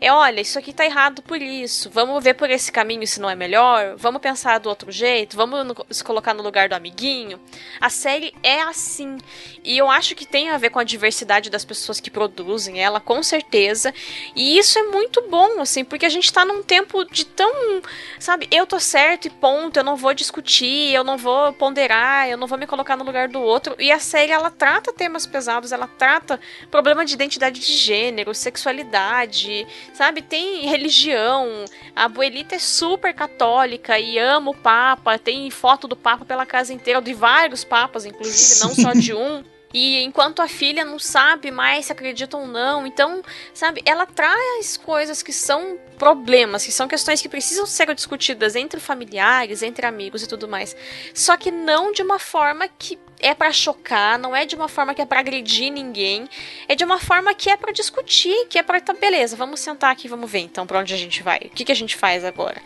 É, 0.00 0.10
olha, 0.10 0.40
isso 0.40 0.58
aqui 0.58 0.72
tá 0.72 0.82
errado 0.84 1.20
por 1.20 1.42
isso. 1.42 1.90
Vamos 1.90 2.24
ver 2.24 2.32
por 2.32 2.48
esse 2.48 2.72
caminho 2.72 3.06
se 3.06 3.20
não 3.20 3.28
é 3.28 3.34
melhor. 3.34 3.96
Vamos 3.96 4.22
pensar 4.22 4.58
do 4.58 4.70
outro 4.70 4.90
jeito. 4.90 5.36
Vamos 5.36 5.74
se 5.90 6.02
colocar 6.02 6.32
no 6.32 6.42
lugar 6.42 6.70
do 6.70 6.74
amiguinho. 6.74 7.38
A 7.78 7.90
série 7.90 8.32
é 8.42 8.62
assim. 8.62 9.18
E 9.62 9.76
eu 9.76 9.90
acho 9.90 10.14
que 10.14 10.24
tem 10.24 10.48
a 10.48 10.56
ver 10.56 10.70
com 10.70 10.78
a 10.78 10.84
diversidade 10.84 11.50
das 11.50 11.66
pessoas 11.66 12.00
que 12.00 12.10
produzem 12.10 12.82
ela, 12.82 12.98
com 12.98 13.22
certeza. 13.22 13.92
E 14.34 14.56
isso 14.56 14.78
é 14.78 14.84
muito 14.84 15.28
bom, 15.28 15.60
assim, 15.60 15.84
porque 15.84 16.06
a 16.06 16.10
gente 16.10 16.32
tá 16.32 16.46
num 16.46 16.62
tempo 16.62 17.04
de 17.04 17.26
tão. 17.26 17.82
Sabe, 18.18 18.48
eu 18.50 18.66
tô 18.66 18.80
certo 18.80 19.26
e 19.26 19.30
ponto. 19.30 19.76
Eu 19.76 19.84
não 19.84 19.96
vou 19.96 20.14
discutir, 20.14 20.94
eu 20.94 21.04
não 21.04 21.18
vou 21.18 21.52
ponderar, 21.52 22.26
eu 22.26 22.38
não 22.38 22.46
vou 22.46 22.56
me 22.56 22.66
colocar 22.66 22.96
no 22.96 23.04
lugar 23.04 23.28
do 23.28 23.40
outro. 23.42 23.76
E 23.78 23.92
a 23.92 23.98
série, 23.98 24.32
ela 24.32 24.50
trata 24.50 24.94
temas 24.94 25.26
pesados, 25.26 25.72
ela 25.72 25.86
trata 25.86 26.40
problema 26.70 27.04
de 27.04 27.12
identidade 27.12 27.60
de 27.60 27.76
gênero, 27.76 28.34
sexualidade, 28.34 29.66
sabe? 29.96 30.22
Tem 30.22 30.66
religião. 30.66 31.64
A 31.94 32.04
abuelita 32.04 32.54
é 32.54 32.58
super 32.58 33.14
católica 33.14 33.98
e 33.98 34.18
ama 34.18 34.50
o 34.50 34.56
Papa. 34.56 35.18
Tem 35.18 35.50
foto 35.50 35.86
do 35.86 35.96
Papa 35.96 36.24
pela 36.24 36.46
casa 36.46 36.72
inteira, 36.72 37.00
de 37.00 37.14
vários 37.14 37.64
papas, 37.64 38.04
inclusive, 38.04 38.60
não 38.60 38.74
só 38.74 38.92
de 38.92 39.14
um. 39.14 39.42
E 39.72 40.02
enquanto 40.02 40.40
a 40.40 40.48
filha 40.48 40.84
não 40.84 40.98
sabe 40.98 41.50
mais 41.50 41.86
se 41.86 41.92
acredita 41.92 42.36
ou 42.36 42.46
não, 42.46 42.86
então, 42.86 43.22
sabe, 43.54 43.82
ela 43.84 44.04
traz 44.04 44.76
coisas 44.76 45.22
que 45.22 45.32
são 45.32 45.78
problemas, 45.96 46.64
que 46.64 46.72
são 46.72 46.88
questões 46.88 47.22
que 47.22 47.28
precisam 47.28 47.66
ser 47.66 47.94
discutidas 47.94 48.56
entre 48.56 48.80
familiares, 48.80 49.62
entre 49.62 49.86
amigos 49.86 50.22
e 50.22 50.26
tudo 50.26 50.48
mais. 50.48 50.74
Só 51.14 51.36
que 51.36 51.50
não 51.50 51.92
de 51.92 52.02
uma 52.02 52.18
forma 52.18 52.66
que 52.66 52.98
é 53.20 53.34
para 53.34 53.52
chocar, 53.52 54.18
não 54.18 54.34
é 54.34 54.46
de 54.46 54.56
uma 54.56 54.66
forma 54.66 54.94
que 54.94 55.02
é 55.02 55.06
para 55.06 55.20
agredir 55.20 55.70
ninguém, 55.70 56.28
é 56.66 56.74
de 56.74 56.84
uma 56.84 56.98
forma 56.98 57.34
que 57.34 57.50
é 57.50 57.56
para 57.56 57.70
discutir, 57.72 58.46
que 58.48 58.58
é 58.58 58.62
para 58.62 58.80
tá 58.80 58.94
beleza, 58.94 59.36
vamos 59.36 59.60
sentar 59.60 59.92
aqui, 59.92 60.08
vamos 60.08 60.30
ver 60.30 60.40
então 60.40 60.66
para 60.66 60.78
onde 60.78 60.94
a 60.94 60.96
gente 60.96 61.22
vai, 61.22 61.38
o 61.44 61.50
que, 61.50 61.64
que 61.64 61.72
a 61.72 61.76
gente 61.76 61.96
faz 61.96 62.24
agora. 62.24 62.60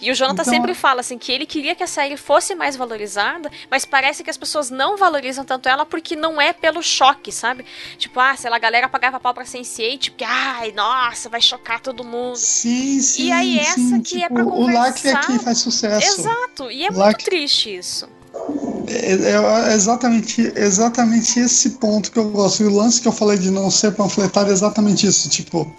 E 0.00 0.10
o 0.10 0.14
Jonathan 0.14 0.42
então... 0.42 0.54
sempre 0.54 0.74
fala 0.74 1.00
assim 1.00 1.18
que 1.18 1.32
ele 1.32 1.46
queria 1.46 1.74
que 1.74 1.82
a 1.82 1.86
série 1.86 2.16
fosse 2.16 2.54
mais 2.54 2.76
valorizada, 2.76 3.50
mas 3.68 3.84
parece 3.84 4.22
que 4.22 4.30
as 4.30 4.36
pessoas 4.36 4.70
não 4.70 4.96
valorizam 4.96 5.44
tanto 5.44 5.68
ela 5.68 5.84
porque 5.84 6.14
não 6.14 6.37
é 6.40 6.52
pelo 6.52 6.82
choque, 6.82 7.30
sabe? 7.32 7.64
Tipo, 7.96 8.20
ah, 8.20 8.36
sei 8.36 8.50
lá, 8.50 8.56
a 8.56 8.60
galera 8.60 8.88
pagava 8.88 9.20
pau 9.20 9.34
pra 9.34 9.44
Sense8, 9.44 10.10
porque, 10.10 10.24
ai, 10.24 10.72
nossa, 10.72 11.28
vai 11.28 11.40
chocar 11.40 11.80
todo 11.80 12.04
mundo. 12.04 12.36
Sim, 12.36 13.00
sim. 13.00 13.26
E 13.26 13.32
aí 13.32 13.58
essa 13.58 13.74
sim, 13.74 14.00
que 14.00 14.22
é 14.22 14.28
tipo, 14.28 14.38
é 14.38 14.42
pra 14.42 14.44
conversar. 14.44 14.70
O 14.70 14.74
lacre 14.74 15.10
aqui 15.10 15.38
faz 15.44 15.58
sucesso. 15.58 16.20
Exato, 16.20 16.70
e 16.70 16.86
é 16.86 16.90
muito 16.90 17.24
triste 17.24 17.76
isso. 17.76 18.08
É, 18.88 19.70
é, 19.70 19.74
exatamente, 19.74 20.52
exatamente 20.56 21.40
esse 21.40 21.70
ponto 21.70 22.10
que 22.10 22.18
eu 22.18 22.30
gosto. 22.30 22.62
E 22.62 22.66
o 22.66 22.74
lance 22.74 23.00
que 23.00 23.08
eu 23.08 23.12
falei 23.12 23.38
de 23.38 23.50
não 23.50 23.70
ser 23.70 23.92
panfletário 23.92 24.50
é 24.50 24.52
exatamente 24.52 25.06
isso. 25.06 25.28
Tipo, 25.28 25.70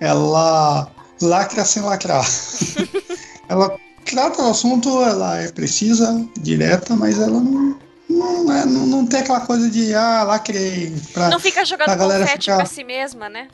ela 0.00 0.90
lacra 1.20 1.64
sem 1.64 1.82
lacrar. 1.82 2.24
ela 3.48 3.76
trata 4.04 4.42
o 4.42 4.50
assunto, 4.50 4.88
ela 5.02 5.38
é 5.38 5.50
precisa, 5.50 6.26
direta, 6.38 6.94
mas 6.94 7.18
ela 7.18 7.40
não, 7.40 7.76
não, 8.14 8.52
é, 8.52 8.64
não, 8.64 8.86
não 8.86 9.06
tem 9.06 9.20
aquela 9.20 9.40
coisa 9.40 9.68
de, 9.68 9.94
ah, 9.94 10.22
lacrei. 10.24 10.94
Pra, 11.12 11.28
não 11.28 11.40
fica 11.40 11.64
jogando 11.64 11.96
confete 11.96 12.44
ficar... 12.44 12.56
pra 12.56 12.66
si 12.66 12.84
mesma, 12.84 13.28
né? 13.28 13.48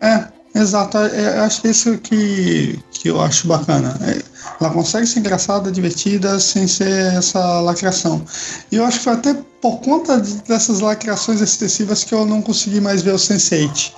É, 0.00 0.24
exato. 0.58 0.98
É, 0.98 1.40
acho 1.40 1.62
que 1.62 1.68
isso 1.68 1.98
que, 1.98 2.78
que 2.90 3.08
eu 3.08 3.20
acho 3.20 3.46
bacana. 3.46 3.98
É, 4.02 4.22
ela 4.60 4.72
consegue 4.72 5.06
ser 5.06 5.20
engraçada, 5.20 5.70
divertida, 5.70 6.38
sem 6.40 6.66
ser 6.66 7.14
essa 7.14 7.60
lacração. 7.60 8.24
E 8.70 8.76
eu 8.76 8.84
acho 8.84 8.98
que 8.98 9.04
foi 9.04 9.12
até 9.14 9.34
por 9.60 9.80
conta 9.80 10.18
dessas 10.18 10.80
lacrações 10.80 11.40
excessivas 11.40 12.04
que 12.04 12.14
eu 12.14 12.24
não 12.24 12.42
consegui 12.42 12.80
mais 12.80 13.02
ver 13.02 13.14
o 13.14 13.18
Sense8. 13.18 13.92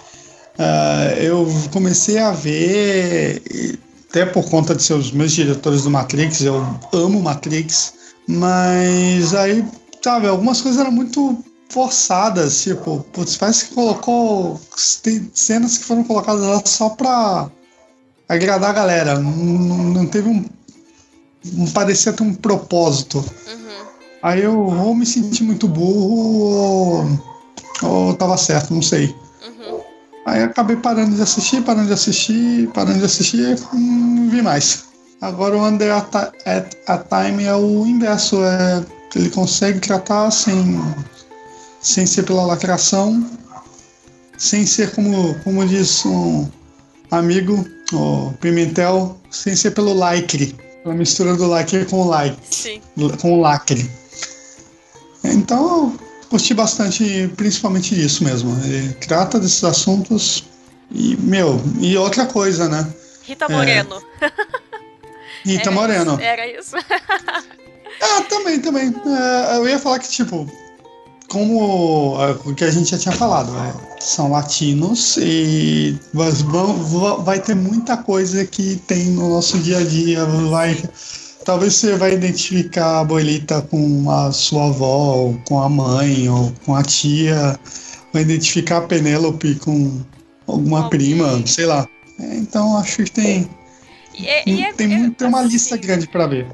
Uh, 0.58 1.20
eu 1.20 1.46
comecei 1.70 2.18
a 2.18 2.30
ver, 2.30 3.42
até 4.08 4.24
por 4.24 4.48
conta 4.48 4.74
de 4.74 4.82
seus 4.82 5.12
meus 5.12 5.32
diretores 5.32 5.82
do 5.82 5.90
Matrix, 5.90 6.40
eu 6.40 6.64
amo 6.94 7.20
Matrix, 7.20 7.92
mas 8.28 9.34
aí, 9.34 9.64
sabe, 10.02 10.26
algumas 10.26 10.60
coisas 10.60 10.80
eram 10.80 10.90
muito 10.90 11.38
forçadas, 11.68 12.62
tipo, 12.62 13.04
putz, 13.12 13.36
parece 13.36 13.66
que 13.66 13.74
colocou. 13.74 14.60
Tem 15.02 15.30
cenas 15.34 15.78
que 15.78 15.84
foram 15.84 16.04
colocadas 16.04 16.42
lá 16.42 16.62
só 16.64 16.90
pra 16.90 17.50
agradar 18.28 18.70
a 18.70 18.74
galera. 18.74 19.18
Não, 19.18 19.30
não 19.30 20.06
teve 20.06 20.28
um. 20.28 20.44
Não 21.52 21.66
parecia 21.68 22.12
ter 22.12 22.22
um 22.22 22.34
propósito. 22.34 23.18
Uhum. 23.18 23.86
Aí 24.22 24.42
eu 24.42 24.58
ou 24.58 24.94
me 24.94 25.06
senti 25.06 25.44
muito 25.44 25.68
burro 25.68 27.02
ou, 27.02 27.20
ou 27.82 28.14
tava 28.14 28.36
certo, 28.36 28.74
não 28.74 28.82
sei. 28.82 29.14
Uhum. 29.46 29.80
Aí 30.24 30.42
acabei 30.42 30.76
parando 30.76 31.14
de 31.14 31.22
assistir, 31.22 31.62
parando 31.62 31.86
de 31.86 31.92
assistir, 31.92 32.68
parando 32.70 32.98
de 32.98 33.04
assistir 33.04 33.56
e 33.56 33.76
não 33.76 34.28
vi 34.28 34.42
mais. 34.42 34.84
Agora 35.20 35.56
o 35.56 35.64
Under 35.64 35.92
a, 35.92 36.06
a 36.86 36.98
Time 36.98 37.44
é 37.44 37.54
o 37.54 37.86
inverso. 37.86 38.42
É, 38.44 38.84
ele 39.14 39.30
consegue 39.30 39.80
tratar 39.80 40.30
sem, 40.30 40.80
sem 41.80 42.06
ser 42.06 42.24
pela 42.24 42.44
lacração, 42.44 43.24
sem 44.36 44.66
ser 44.66 44.94
como, 44.94 45.34
como 45.42 45.66
diz 45.66 46.04
um 46.04 46.46
amigo, 47.10 47.66
o 47.92 48.32
Pimentel 48.40 49.18
sem 49.30 49.56
ser 49.56 49.70
pelo 49.70 49.94
lacre, 49.94 50.54
pela 50.82 50.94
mistura 50.94 51.34
do 51.34 51.46
lacre 51.46 51.86
com 51.86 52.02
o 52.02 52.08
like, 52.08 52.36
Sim. 52.50 52.82
com 53.20 53.38
o 53.38 53.40
lacre. 53.40 53.90
Então 55.24 55.66
eu 55.66 56.00
curti 56.28 56.52
bastante, 56.52 57.30
principalmente 57.36 57.98
isso 57.98 58.22
mesmo. 58.22 58.54
Ele 58.64 58.92
trata 58.94 59.40
desses 59.40 59.64
assuntos 59.64 60.44
e, 60.90 61.16
meu, 61.16 61.60
e 61.80 61.96
outra 61.96 62.26
coisa, 62.26 62.68
né? 62.68 62.86
Rita 63.22 63.48
Moreno. 63.48 64.02
É... 64.20 64.56
Rita 65.44 65.62
era 65.62 65.70
Moreno. 65.70 66.12
Isso, 66.12 66.20
era 66.20 66.46
isso. 66.46 66.76
ah, 68.02 68.22
também, 68.28 68.60
também. 68.60 68.94
É, 69.06 69.56
eu 69.56 69.68
ia 69.68 69.78
falar 69.78 69.98
que, 69.98 70.08
tipo, 70.08 70.48
como 71.28 72.16
o 72.44 72.54
que 72.54 72.64
a 72.64 72.70
gente 72.70 72.90
já 72.90 72.98
tinha 72.98 73.14
falado, 73.14 73.50
né? 73.52 73.74
são 74.00 74.30
latinos 74.30 75.16
e 75.16 75.98
vão, 76.12 77.22
vai 77.24 77.40
ter 77.40 77.54
muita 77.54 77.96
coisa 77.96 78.44
que 78.44 78.76
tem 78.86 79.06
no 79.06 79.28
nosso 79.28 79.58
dia 79.58 79.78
a 79.78 79.84
dia. 79.84 80.24
Vai, 80.24 80.80
talvez 81.44 81.74
você 81.74 81.96
vai 81.96 82.14
identificar 82.14 82.86
a 82.86 83.00
abuelita 83.00 83.62
com 83.62 84.10
a 84.10 84.32
sua 84.32 84.66
avó, 84.66 85.16
ou 85.16 85.40
com 85.48 85.60
a 85.60 85.68
mãe, 85.68 86.28
ou 86.28 86.52
com 86.64 86.74
a 86.74 86.82
tia, 86.82 87.58
vai 88.12 88.22
identificar 88.22 88.78
a 88.78 88.82
Penélope 88.82 89.56
com 89.56 90.00
alguma 90.46 90.88
prima, 90.88 91.42
sei 91.46 91.66
lá. 91.66 91.86
Então 92.18 92.78
acho 92.78 93.04
que 93.04 93.10
tem. 93.10 93.48
E 94.16 94.28
é, 94.28 94.42
e 94.46 94.64
é, 94.64 94.72
tem, 94.72 95.10
tem 95.10 95.28
uma 95.28 95.40
assim, 95.40 95.48
lista 95.48 95.76
grande 95.76 96.06
para 96.06 96.26
ver 96.26 96.46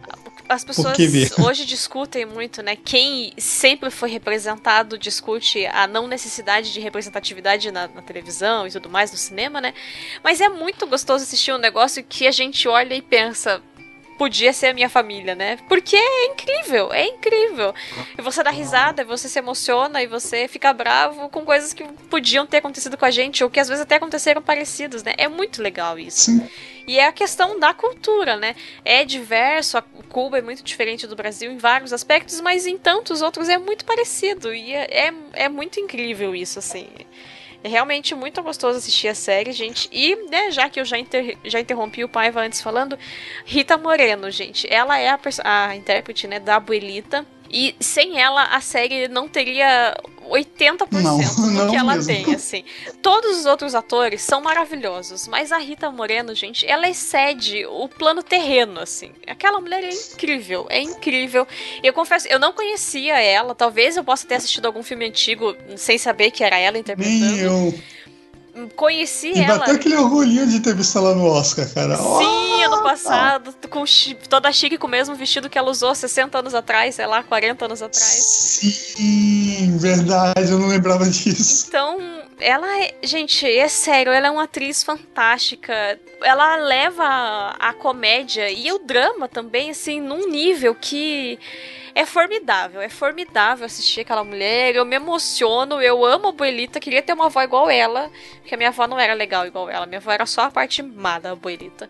as 0.52 0.64
pessoas 0.64 0.96
hoje 1.38 1.64
discutem 1.64 2.26
muito, 2.26 2.62
né? 2.62 2.76
Quem 2.76 3.32
sempre 3.38 3.90
foi 3.90 4.10
representado 4.10 4.98
discute 4.98 5.66
a 5.66 5.86
não 5.86 6.06
necessidade 6.06 6.72
de 6.72 6.80
representatividade 6.80 7.70
na, 7.70 7.88
na, 7.88 8.02
televisão 8.02 8.66
e 8.66 8.70
tudo 8.70 8.88
mais, 8.90 9.10
no 9.10 9.18
cinema, 9.18 9.60
né? 9.60 9.72
Mas 10.22 10.40
é 10.40 10.48
muito 10.48 10.86
gostoso 10.86 11.24
assistir 11.24 11.52
um 11.52 11.58
negócio 11.58 12.04
que 12.04 12.26
a 12.26 12.30
gente 12.30 12.68
olha 12.68 12.94
e 12.94 13.02
pensa. 13.02 13.62
Podia 14.22 14.52
ser 14.52 14.68
a 14.68 14.72
minha 14.72 14.88
família, 14.88 15.34
né? 15.34 15.58
Porque 15.68 15.96
é 15.96 16.26
incrível, 16.26 16.92
é 16.92 17.04
incrível. 17.08 17.74
E 18.16 18.22
você 18.22 18.40
dá 18.40 18.50
risada, 18.50 19.04
você 19.04 19.28
se 19.28 19.36
emociona 19.36 20.00
e 20.00 20.06
você 20.06 20.46
fica 20.46 20.72
bravo 20.72 21.28
com 21.28 21.44
coisas 21.44 21.72
que 21.72 21.82
podiam 22.08 22.46
ter 22.46 22.58
acontecido 22.58 22.96
com 22.96 23.04
a 23.04 23.10
gente, 23.10 23.42
ou 23.42 23.50
que 23.50 23.58
às 23.58 23.66
vezes 23.66 23.82
até 23.82 23.96
aconteceram 23.96 24.40
parecidos, 24.40 25.02
né? 25.02 25.12
É 25.18 25.26
muito 25.26 25.60
legal 25.60 25.98
isso. 25.98 26.30
Sim. 26.30 26.48
E 26.86 27.00
é 27.00 27.08
a 27.08 27.12
questão 27.12 27.58
da 27.58 27.74
cultura, 27.74 28.36
né? 28.36 28.54
É 28.84 29.04
diverso, 29.04 29.76
a 29.76 29.82
Cuba 29.82 30.38
é 30.38 30.40
muito 30.40 30.62
diferente 30.62 31.04
do 31.04 31.16
Brasil 31.16 31.50
em 31.50 31.58
vários 31.58 31.92
aspectos, 31.92 32.40
mas 32.40 32.64
em 32.64 32.78
tantos 32.78 33.22
outros 33.22 33.48
é 33.48 33.58
muito 33.58 33.84
parecido. 33.84 34.54
E 34.54 34.72
é, 34.72 35.08
é, 35.08 35.14
é 35.32 35.48
muito 35.48 35.80
incrível 35.80 36.32
isso, 36.32 36.60
assim. 36.60 36.86
É 37.64 37.68
realmente 37.68 38.14
muito 38.14 38.42
gostoso 38.42 38.78
assistir 38.78 39.08
a 39.08 39.14
série, 39.14 39.52
gente. 39.52 39.88
E, 39.92 40.16
né, 40.28 40.50
já 40.50 40.68
que 40.68 40.80
eu 40.80 40.84
já, 40.84 40.98
inter, 40.98 41.38
já 41.44 41.60
interrompi 41.60 42.02
o 42.02 42.08
Paiva 42.08 42.40
antes 42.40 42.60
falando, 42.60 42.98
Rita 43.44 43.78
Moreno, 43.78 44.30
gente. 44.30 44.66
Ela 44.72 44.98
é 44.98 45.08
a, 45.10 45.18
a 45.44 45.76
intérprete, 45.76 46.26
né, 46.26 46.40
da 46.40 46.56
Abuelita. 46.56 47.24
E 47.52 47.74
sem 47.78 48.18
ela, 48.18 48.44
a 48.44 48.60
série 48.60 49.08
não 49.08 49.28
teria 49.28 49.94
80% 50.28 50.88
não, 51.02 51.18
do 51.18 51.50
não 51.52 51.70
que 51.70 51.76
ela 51.76 51.94
mesmo. 51.94 52.12
tem, 52.12 52.34
assim. 52.34 52.64
Todos 53.02 53.38
os 53.38 53.46
outros 53.46 53.74
atores 53.74 54.22
são 54.22 54.40
maravilhosos, 54.40 55.28
mas 55.28 55.52
a 55.52 55.58
Rita 55.58 55.90
Moreno, 55.90 56.34
gente, 56.34 56.66
ela 56.66 56.88
excede 56.88 57.66
o 57.66 57.88
plano 57.88 58.22
terreno, 58.22 58.80
assim. 58.80 59.12
Aquela 59.26 59.60
mulher 59.60 59.84
é 59.84 59.90
incrível, 59.90 60.66
é 60.70 60.80
incrível. 60.80 61.46
Eu 61.82 61.92
confesso, 61.92 62.26
eu 62.28 62.38
não 62.38 62.52
conhecia 62.52 63.20
ela, 63.20 63.54
talvez 63.54 63.96
eu 63.96 64.04
possa 64.04 64.26
ter 64.26 64.36
assistido 64.36 64.66
algum 64.66 64.82
filme 64.82 65.06
antigo 65.06 65.54
sem 65.76 65.98
saber 65.98 66.30
que 66.30 66.42
era 66.42 66.58
ela 66.58 66.78
interpretando. 66.78 67.20
Nem 67.20 67.38
eu 67.40 67.74
conheci 68.76 69.32
e 69.32 69.40
ela. 69.40 69.58
bateu 69.58 69.74
aquele 69.74 69.96
orgulhinho 69.96 70.46
de 70.46 70.60
ter 70.60 70.74
visto 70.74 70.98
ela 70.98 71.14
no 71.14 71.26
Oscar, 71.26 71.68
cara. 71.72 71.96
Sim, 71.96 72.02
oh, 72.02 72.72
ano 72.72 72.82
passado, 72.82 73.52
tá. 73.52 73.68
com 73.68 73.84
toda 74.28 74.52
chique 74.52 74.78
com 74.78 74.86
o 74.86 74.90
mesmo 74.90 75.14
vestido 75.14 75.48
que 75.48 75.58
ela 75.58 75.70
usou 75.70 75.94
60 75.94 76.38
anos 76.38 76.54
atrás, 76.54 76.94
sei 76.94 77.06
lá, 77.06 77.22
40 77.22 77.64
anos 77.64 77.82
atrás. 77.82 78.06
Sim, 78.08 79.76
verdade, 79.78 80.50
eu 80.50 80.58
não 80.58 80.68
lembrava 80.68 81.08
disso. 81.08 81.66
Então, 81.68 81.98
ela 82.38 82.82
é, 82.82 82.94
gente, 83.02 83.46
é 83.46 83.68
sério, 83.68 84.12
ela 84.12 84.28
é 84.28 84.30
uma 84.30 84.44
atriz 84.44 84.82
fantástica. 84.82 85.98
Ela 86.22 86.56
leva 86.56 87.04
a, 87.04 87.68
a 87.68 87.72
comédia 87.72 88.50
e 88.50 88.70
o 88.72 88.78
drama 88.78 89.28
também, 89.28 89.70
assim, 89.70 90.00
num 90.00 90.28
nível 90.28 90.74
que 90.74 91.38
é 91.94 92.06
formidável, 92.06 92.80
é 92.80 92.88
formidável 92.88 93.66
assistir 93.66 94.00
aquela 94.00 94.24
mulher. 94.24 94.74
Eu 94.74 94.84
me 94.84 94.96
emociono, 94.96 95.80
eu 95.80 96.04
amo 96.04 96.26
a 96.26 96.30
abuelita, 96.30 96.80
queria 96.80 97.02
ter 97.02 97.12
uma 97.12 97.26
avó 97.26 97.42
igual 97.42 97.70
ela, 97.70 98.10
porque 98.40 98.54
a 98.54 98.58
minha 98.58 98.70
avó 98.70 98.86
não 98.86 98.98
era 98.98 99.14
legal 99.14 99.46
igual 99.46 99.68
ela, 99.68 99.86
minha 99.86 99.98
avó 99.98 100.10
era 100.10 100.26
só 100.26 100.42
a 100.42 100.50
parte 100.50 100.82
má 100.82 101.18
da 101.18 101.32
abuelita. 101.32 101.88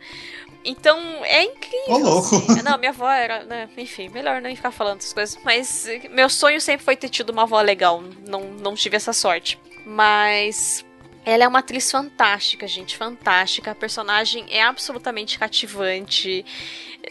Então, 0.65 0.99
é 1.25 1.43
incrível. 1.43 1.95
Ô, 1.95 1.99
louco. 1.99 2.37
Assim. 2.37 2.63
Não, 2.63 2.79
minha 2.79 2.91
avó 2.91 3.11
era, 3.11 3.43
né, 3.45 3.69
enfim, 3.77 4.09
melhor 4.09 4.41
nem 4.41 4.55
ficar 4.55 4.71
falando 4.71 4.99
essas 4.99 5.13
coisas. 5.13 5.39
Mas 5.45 5.89
meu 6.11 6.29
sonho 6.29 6.61
sempre 6.61 6.85
foi 6.85 6.95
ter 6.95 7.09
tido 7.09 7.31
uma 7.31 7.43
avó 7.43 7.61
legal. 7.61 8.03
Não, 8.29 8.43
não 8.43 8.75
tive 8.75 8.97
essa 8.97 9.13
sorte. 9.13 9.59
Mas 9.85 10.85
Ela 11.25 11.45
é 11.45 11.49
uma 11.49 11.61
atriz 11.61 11.91
fantástica, 11.91 12.67
gente, 12.67 12.97
fantástica. 12.97 13.71
A 13.71 13.75
personagem 13.75 14.45
é 14.51 14.63
absolutamente 14.63 15.39
cativante, 15.39 16.45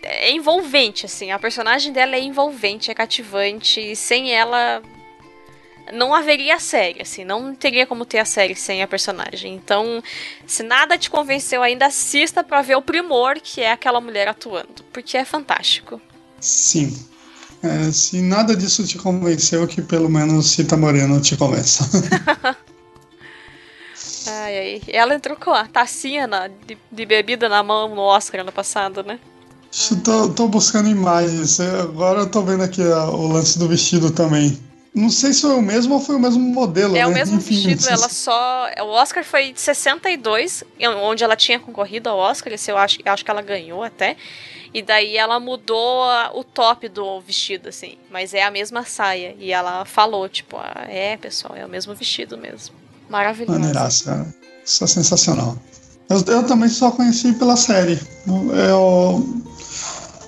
é 0.04 0.32
envolvente, 0.32 1.06
assim. 1.06 1.32
A 1.32 1.40
personagem 1.40 1.94
dela 1.94 2.16
é 2.16 2.20
envolvente, 2.20 2.92
é 2.92 2.94
cativante. 2.94 3.96
Sem 3.96 4.34
ela, 4.34 4.82
não 5.94 6.14
haveria 6.14 6.56
a 6.56 6.60
série, 6.60 7.02
assim, 7.02 7.24
não 7.24 7.56
teria 7.56 7.86
como 7.86 8.06
ter 8.06 8.20
a 8.20 8.26
série 8.26 8.56
sem 8.56 8.84
a 8.84 8.88
personagem. 8.88 9.56
Então, 9.56 10.04
se 10.46 10.62
nada 10.62 10.98
te 10.98 11.10
convenceu 11.10 11.64
ainda, 11.64 11.86
assista 11.86 12.44
para 12.44 12.62
ver 12.62 12.76
o 12.76 12.82
primor 12.82 13.40
que 13.40 13.62
é 13.62 13.72
aquela 13.72 14.02
mulher 14.02 14.28
atuando, 14.28 14.84
porque 14.92 15.18
é 15.18 15.24
fantástico. 15.24 16.02
Sim. 16.40 17.11
É, 17.64 17.92
se 17.92 18.22
nada 18.22 18.56
disso 18.56 18.86
te 18.86 18.98
convenceu, 18.98 19.68
que 19.68 19.82
pelo 19.82 20.10
menos 20.10 20.52
Cita 20.52 20.76
Moreno 20.76 21.22
te 21.22 21.38
convença. 21.38 21.88
ai, 24.28 24.58
ai. 24.58 24.82
Ela 24.88 25.14
entrou 25.14 25.38
com 25.38 25.52
a 25.52 25.68
tacinha 25.68 26.26
na, 26.26 26.48
de, 26.48 26.78
de, 26.92 27.06
bebida 27.06 27.48
na 27.48 27.62
mão 27.62 27.94
no 27.94 28.02
Oscar 28.02 28.42
ano 28.42 28.52
passado, 28.52 29.04
né? 29.04 29.20
Tô, 30.04 30.30
tô 30.30 30.48
buscando 30.48 30.90
imagens. 30.90 31.60
Agora 31.60 32.22
eu 32.22 32.30
tô 32.30 32.42
vendo 32.42 32.64
aqui 32.64 32.82
o 32.82 33.28
lance 33.28 33.60
do 33.60 33.68
vestido 33.68 34.10
também. 34.12 34.58
Não 34.94 35.10
sei 35.10 35.32
se 35.32 35.42
foi 35.42 35.56
o 35.56 35.62
mesmo 35.62 35.94
ou 35.94 36.02
foi 36.02 36.16
o 36.16 36.20
mesmo 36.20 36.42
modelo. 36.42 36.98
É 36.98 37.00
né? 37.00 37.08
o 37.08 37.12
mesmo 37.12 37.40
vestido, 37.40 37.88
ela 37.88 38.10
só. 38.10 38.68
O 38.82 38.88
Oscar 38.88 39.24
foi 39.24 39.54
de 39.54 39.62
62, 39.62 40.66
onde 41.02 41.24
ela 41.24 41.36
tinha 41.36 41.60
concorrido 41.60 42.10
ao 42.10 42.18
Oscar, 42.18 42.52
esse 42.52 42.70
eu 42.70 42.78
acho, 42.78 43.00
eu 43.04 43.12
acho 43.12 43.24
que 43.24 43.32
ela 43.32 43.42
ganhou 43.42 43.84
até. 43.84 44.18
E 44.74 44.82
daí 44.82 45.18
ela 45.18 45.40
mudou 45.40 46.04
o 46.34 46.44
top 46.44 46.88
do 46.88 47.20
vestido, 47.22 47.70
assim. 47.70 47.98
Mas 48.10 48.34
é 48.34 48.44
a 48.44 48.52
mesma 48.52 48.86
saia. 48.86 49.36
E 49.38 49.52
ela 49.52 49.86
falou, 49.86 50.28
tipo, 50.30 50.58
ah, 50.58 50.86
é, 50.88 51.18
pessoal, 51.18 51.56
é 51.56 51.66
o 51.66 51.70
mesmo 51.70 51.94
vestido 51.94 52.38
mesmo. 52.38 52.76
Maravilhoso. 53.10 53.60
Maneiraça. 53.60 54.34
Isso 54.66 54.84
é 54.84 54.88
sensacional. 54.88 55.58
Eu, 56.10 56.24
eu 56.28 56.46
também 56.46 56.70
só 56.70 56.92
conheci 56.92 57.34
pela 57.34 57.56
série. 57.56 58.00
Eu, 58.28 59.26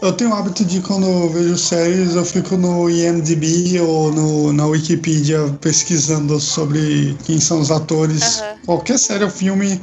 eu 0.03 0.11
tenho 0.11 0.31
o 0.31 0.33
hábito 0.33 0.65
de, 0.65 0.81
quando 0.81 1.05
eu 1.05 1.29
vejo 1.29 1.57
séries, 1.57 2.15
eu 2.15 2.25
fico 2.25 2.57
no 2.57 2.89
IMDb 2.89 3.79
ou 3.79 4.11
no, 4.11 4.51
na 4.51 4.65
Wikipedia 4.65 5.39
pesquisando 5.61 6.41
sobre 6.41 7.17
quem 7.23 7.39
são 7.39 7.61
os 7.61 7.71
atores. 7.71 8.41
Uhum. 8.41 8.57
Qualquer 8.65 8.99
série 8.99 9.23
ou 9.23 9.29
filme, 9.29 9.81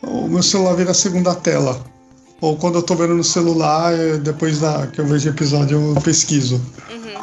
o 0.00 0.28
meu 0.28 0.42
celular 0.42 0.76
vira 0.76 0.92
a 0.92 0.94
segunda 0.94 1.34
tela. 1.34 1.84
Ou 2.40 2.56
quando 2.56 2.76
eu 2.76 2.82
tô 2.82 2.94
vendo 2.94 3.14
no 3.14 3.22
celular, 3.22 3.92
depois 4.22 4.60
da, 4.60 4.86
que 4.86 4.98
eu 4.98 5.04
vejo 5.04 5.28
o 5.28 5.32
episódio, 5.32 5.94
eu 5.94 6.00
pesquiso. 6.00 6.58
Uhum. 6.90 7.20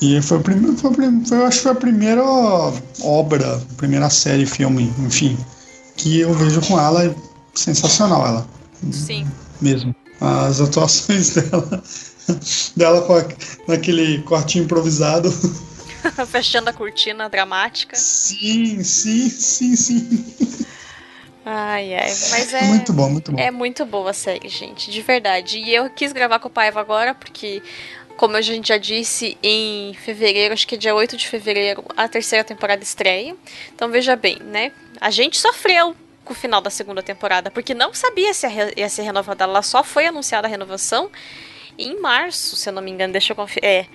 E 0.00 0.22
foi, 0.22 0.38
primeiro, 0.38 0.76
foi, 0.76 0.92
foi, 0.94 1.38
eu 1.38 1.44
acho 1.44 1.56
que 1.56 1.62
foi 1.64 1.72
a 1.72 1.74
primeira 1.74 2.22
obra, 3.02 3.60
primeira 3.76 4.08
série, 4.08 4.46
filme, 4.46 4.94
enfim, 5.00 5.36
que 5.96 6.20
eu 6.20 6.32
vejo 6.34 6.60
com 6.60 6.78
ela. 6.78 7.04
É 7.04 7.12
sensacional 7.52 8.24
ela. 8.24 8.46
Sim. 8.92 9.26
Mesmo 9.60 9.92
as 10.24 10.60
atuações 10.60 11.34
dela, 11.36 11.82
dela 12.76 13.02
com 13.02 13.14
a, 13.14 13.24
naquele 13.68 14.22
quartinho 14.22 14.64
improvisado. 14.64 15.30
Fechando 16.28 16.70
a 16.70 16.72
cortina 16.72 17.28
dramática. 17.28 17.96
Sim, 17.96 18.82
sim, 18.82 19.28
sim, 19.28 19.76
sim. 19.76 20.24
Ai, 21.46 21.94
ai, 21.94 22.14
mas 22.30 22.54
é. 22.54 22.62
Muito 22.62 22.92
bom, 22.92 23.10
muito 23.10 23.32
bom. 23.32 23.38
É 23.38 23.50
muito 23.50 23.84
boa 23.84 24.10
a 24.10 24.14
série, 24.14 24.48
gente, 24.48 24.90
de 24.90 25.02
verdade. 25.02 25.58
E 25.58 25.74
eu 25.74 25.90
quis 25.90 26.12
gravar 26.12 26.38
com 26.38 26.48
o 26.48 26.50
Paiva 26.50 26.80
agora 26.80 27.14
porque, 27.14 27.62
como 28.16 28.36
a 28.36 28.40
gente 28.40 28.68
já 28.68 28.78
disse, 28.78 29.36
em 29.42 29.92
fevereiro, 29.94 30.54
acho 30.54 30.66
que 30.66 30.74
é 30.74 30.78
dia 30.78 30.94
8 30.94 31.16
de 31.16 31.28
fevereiro, 31.28 31.84
a 31.96 32.08
terceira 32.08 32.42
temporada 32.44 32.82
estreia. 32.82 33.36
Então 33.74 33.90
veja 33.90 34.16
bem, 34.16 34.38
né? 34.40 34.72
A 35.00 35.10
gente 35.10 35.36
sofreu 35.36 35.94
com 36.24 36.32
o 36.32 36.36
final 36.36 36.60
da 36.60 36.70
segunda 36.70 37.02
temporada, 37.02 37.50
porque 37.50 37.74
não 37.74 37.92
sabia 37.92 38.32
se 38.32 38.46
ia 38.76 38.88
ser 38.88 39.02
renovada. 39.02 39.44
Ela 39.44 39.62
só 39.62 39.84
foi 39.84 40.06
anunciada 40.06 40.46
a 40.46 40.50
renovação 40.50 41.10
em 41.78 42.00
março, 42.00 42.56
se 42.56 42.68
eu 42.68 42.72
não 42.72 42.82
me 42.82 42.90
engano. 42.90 43.12
Deixa 43.12 43.32
eu 43.32 43.36
conferir. 43.36 43.64
É. 43.68 43.86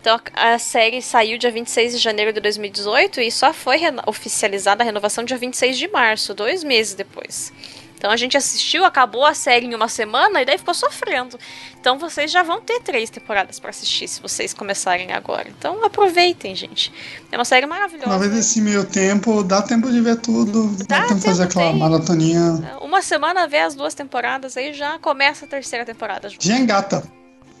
Então 0.00 0.18
a 0.32 0.58
série 0.58 1.02
saiu 1.02 1.36
dia 1.36 1.50
26 1.50 1.92
de 1.92 1.98
janeiro 1.98 2.32
de 2.32 2.40
2018 2.40 3.20
e 3.20 3.30
só 3.30 3.52
foi 3.52 3.80
oficializada 4.06 4.82
a 4.82 4.86
renovação 4.86 5.24
dia 5.24 5.36
26 5.36 5.76
de 5.76 5.88
março, 5.88 6.32
dois 6.32 6.64
meses 6.64 6.94
depois. 6.94 7.52
Então 8.00 8.10
a 8.10 8.16
gente 8.16 8.34
assistiu, 8.34 8.82
acabou 8.86 9.26
a 9.26 9.34
série 9.34 9.66
em 9.66 9.74
uma 9.74 9.86
semana 9.86 10.40
e 10.40 10.46
daí 10.46 10.56
ficou 10.56 10.72
sofrendo. 10.72 11.38
Então 11.78 11.98
vocês 11.98 12.32
já 12.32 12.42
vão 12.42 12.58
ter 12.58 12.80
três 12.80 13.10
temporadas 13.10 13.60
para 13.60 13.68
assistir 13.68 14.08
se 14.08 14.22
vocês 14.22 14.54
começarem 14.54 15.12
agora. 15.12 15.50
Então 15.50 15.84
aproveitem, 15.84 16.56
gente. 16.56 16.90
É 17.30 17.36
uma 17.36 17.44
série 17.44 17.66
maravilhosa. 17.66 18.06
Uma 18.08 18.18
vez 18.18 18.34
esse 18.34 18.62
meio 18.62 18.84
tempo, 18.84 19.42
dá 19.42 19.60
tempo 19.60 19.92
de 19.92 20.00
ver 20.00 20.16
tudo. 20.16 20.74
Dá, 20.88 21.00
dá 21.00 21.08
tempo 21.08 21.20
de 21.20 21.26
fazer 21.26 21.42
aquela 21.42 21.72
tem. 21.72 21.78
maratoninha. 21.78 22.78
Uma 22.80 23.02
semana 23.02 23.46
ver 23.46 23.60
as 23.60 23.74
duas 23.74 23.92
temporadas, 23.92 24.56
aí 24.56 24.72
já 24.72 24.98
começa 24.98 25.44
a 25.44 25.48
terceira 25.48 25.84
temporada. 25.84 26.30
Já 26.38 26.56
engata. 26.56 27.04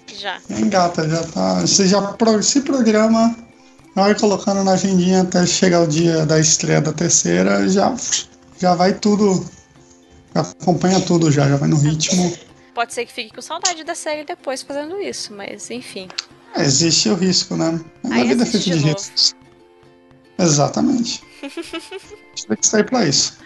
Já. 0.06 0.40
Já 0.48 0.58
engata, 0.58 1.06
já 1.06 1.22
tá. 1.22 1.60
Você 1.60 1.86
já 1.86 2.16
se 2.40 2.62
programa, 2.62 3.36
vai 3.94 4.14
colocando 4.14 4.64
na 4.64 4.72
agendinha 4.72 5.20
até 5.20 5.44
chegar 5.44 5.82
o 5.82 5.86
dia 5.86 6.24
da 6.24 6.40
estreia 6.40 6.80
da 6.80 6.94
terceira, 6.94 7.68
já, 7.68 7.94
já 8.58 8.74
vai 8.74 8.94
tudo 8.94 9.44
acompanha 10.34 11.00
tudo 11.00 11.30
já, 11.30 11.48
já 11.48 11.56
vai 11.56 11.68
no 11.68 11.78
ritmo. 11.78 12.36
Pode 12.74 12.94
ser 12.94 13.04
que 13.04 13.12
fique 13.12 13.34
com 13.34 13.42
saudade 13.42 13.84
da 13.84 13.94
série 13.94 14.24
depois 14.24 14.62
fazendo 14.62 15.00
isso, 15.00 15.34
mas 15.34 15.70
enfim. 15.70 16.08
É, 16.54 16.62
existe 16.62 17.08
o 17.08 17.14
risco, 17.14 17.56
né? 17.56 17.80
A 18.04 18.24
vida 18.24 18.42
é 18.42 18.46
feita 18.46 18.70
de, 18.70 18.78
de 18.78 18.78
riscos. 18.78 19.34
Exatamente. 20.38 21.22
a 21.42 21.46
gente 21.48 22.46
tem 22.46 22.56
que 22.56 22.66
sair 22.66 22.84
pra 22.84 23.04
isso. 23.04 23.38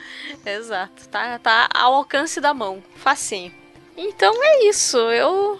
Exato. 0.44 1.08
Tá, 1.08 1.38
tá 1.38 1.68
ao 1.74 1.94
alcance 1.94 2.40
da 2.40 2.52
mão. 2.52 2.82
Facinho. 2.96 3.52
Então 3.96 4.34
é 4.42 4.68
isso. 4.68 4.96
Eu 4.96 5.58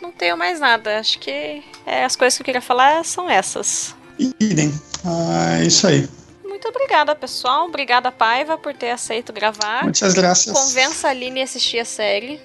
não 0.00 0.10
tenho 0.12 0.36
mais 0.36 0.60
nada. 0.60 0.98
Acho 0.98 1.18
que 1.18 1.62
é, 1.84 2.04
as 2.04 2.16
coisas 2.16 2.36
que 2.36 2.42
eu 2.42 2.44
queria 2.44 2.60
falar 2.60 3.04
são 3.04 3.30
essas. 3.30 3.94
Idem. 4.40 4.72
Ah, 5.04 5.58
é 5.60 5.66
isso 5.66 5.86
aí. 5.86 6.08
Muito 6.66 6.78
obrigada, 6.78 7.14
pessoal. 7.14 7.66
Obrigada, 7.66 8.10
Paiva, 8.10 8.58
por 8.58 8.74
ter 8.74 8.90
aceito 8.90 9.32
gravar. 9.32 9.84
Muitas 9.84 10.14
graças. 10.14 10.52
Convença 10.52 11.06
a 11.06 11.12
Aline 11.12 11.40
a 11.40 11.44
assistir 11.44 11.78
a 11.78 11.84
série. 11.84 12.40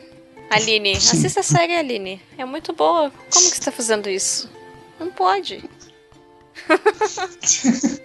Aline, 0.48 1.02
Sim. 1.02 1.18
assista 1.18 1.40
a 1.40 1.44
série, 1.44 1.76
Aline. 1.76 2.22
É 2.38 2.46
muito 2.46 2.72
boa. 2.72 3.10
Como 3.10 3.30
que 3.30 3.40
você 3.40 3.48
está 3.48 3.72
fazendo 3.72 4.08
isso? 4.08 4.48
Não 5.00 5.10
pode. 5.10 5.68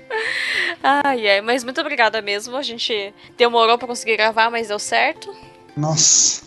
ai, 0.83 1.29
ai, 1.29 1.41
mas 1.43 1.63
muito 1.63 1.83
obrigada 1.83 2.23
mesmo. 2.23 2.57
A 2.57 2.63
gente 2.63 3.13
demorou 3.37 3.77
para 3.77 3.87
conseguir 3.87 4.17
gravar, 4.17 4.51
mas 4.51 4.69
deu 4.69 4.79
certo. 4.79 5.37
Nossa. 5.77 6.46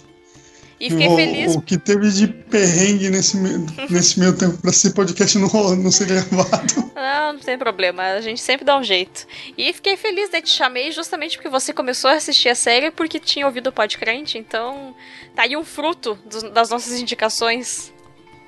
E 0.80 0.90
fiquei 0.90 1.08
o, 1.08 1.16
feliz. 1.16 1.56
O 1.56 1.62
que 1.62 1.78
teve 1.78 2.10
de 2.10 2.28
perrengue 2.28 3.10
nesse, 3.10 3.38
nesse 3.90 4.20
meio 4.20 4.36
tempo 4.38 4.58
pra 4.58 4.72
esse 4.72 4.92
podcast 4.92 5.38
não, 5.38 5.50
não 5.76 5.92
ser 5.92 6.06
gravado. 6.06 6.92
Não, 6.96 7.34
não 7.34 7.40
tem 7.40 7.58
problema. 7.58 8.04
A 8.04 8.22
gente 8.22 8.40
sempre 8.40 8.66
dá 8.66 8.78
um 8.78 8.84
jeito. 8.84 9.28
E 9.58 9.74
fiquei 9.74 9.98
feliz, 9.98 10.30
né? 10.32 10.42
Te 10.42 10.50
chamei 10.50 10.92
justamente 10.92 11.38
porque 11.38 11.50
você 11.50 11.74
começou 11.74 12.10
a 12.10 12.14
assistir 12.14 12.50
a 12.50 12.56
série 12.56 12.92
porque 12.92 13.20
tinha 13.20 13.46
ouvido 13.46 13.68
o 13.68 13.74
podcast. 13.74 14.38
Então, 14.38 14.96
tá 15.36 15.44
aí 15.44 15.58
um 15.58 15.66
fruto 15.66 16.18
dos, 16.26 16.44
das 16.44 16.70
nossas 16.70 16.98
indicações. 17.00 17.92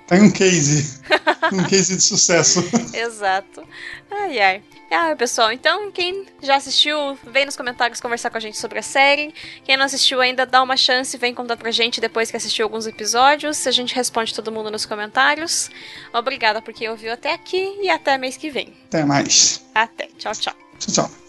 Tem 0.07 0.21
um 0.21 0.31
case. 0.31 1.01
um 1.51 1.63
case 1.65 1.95
de 1.95 2.03
sucesso. 2.03 2.63
Exato. 2.93 3.63
Ai, 4.09 4.39
ai. 4.39 4.63
Ah, 4.93 5.15
pessoal, 5.15 5.53
então 5.53 5.89
quem 5.89 6.25
já 6.43 6.57
assistiu, 6.57 7.17
vem 7.23 7.45
nos 7.45 7.55
comentários 7.55 8.01
conversar 8.01 8.29
com 8.29 8.35
a 8.35 8.41
gente 8.41 8.57
sobre 8.57 8.77
a 8.77 8.81
série. 8.81 9.33
Quem 9.63 9.77
não 9.77 9.85
assistiu 9.85 10.19
ainda, 10.19 10.45
dá 10.45 10.61
uma 10.61 10.75
chance, 10.75 11.17
vem 11.17 11.33
contar 11.33 11.55
pra 11.55 11.71
gente 11.71 12.01
depois 12.01 12.29
que 12.29 12.35
assistiu 12.35 12.65
alguns 12.65 12.85
episódios. 12.85 13.65
A 13.65 13.71
gente 13.71 13.95
responde 13.95 14.35
todo 14.35 14.51
mundo 14.51 14.69
nos 14.69 14.85
comentários. 14.85 15.69
Obrigada 16.13 16.61
por 16.61 16.73
quem 16.73 16.89
ouviu 16.89 17.13
até 17.13 17.33
aqui 17.33 17.79
e 17.81 17.89
até 17.89 18.17
mês 18.17 18.35
que 18.35 18.49
vem. 18.49 18.73
Até 18.87 19.05
mais. 19.05 19.65
Até. 19.73 20.07
Tchau, 20.17 20.33
tchau. 20.33 20.53
Tchau, 20.77 20.93
tchau. 20.93 21.20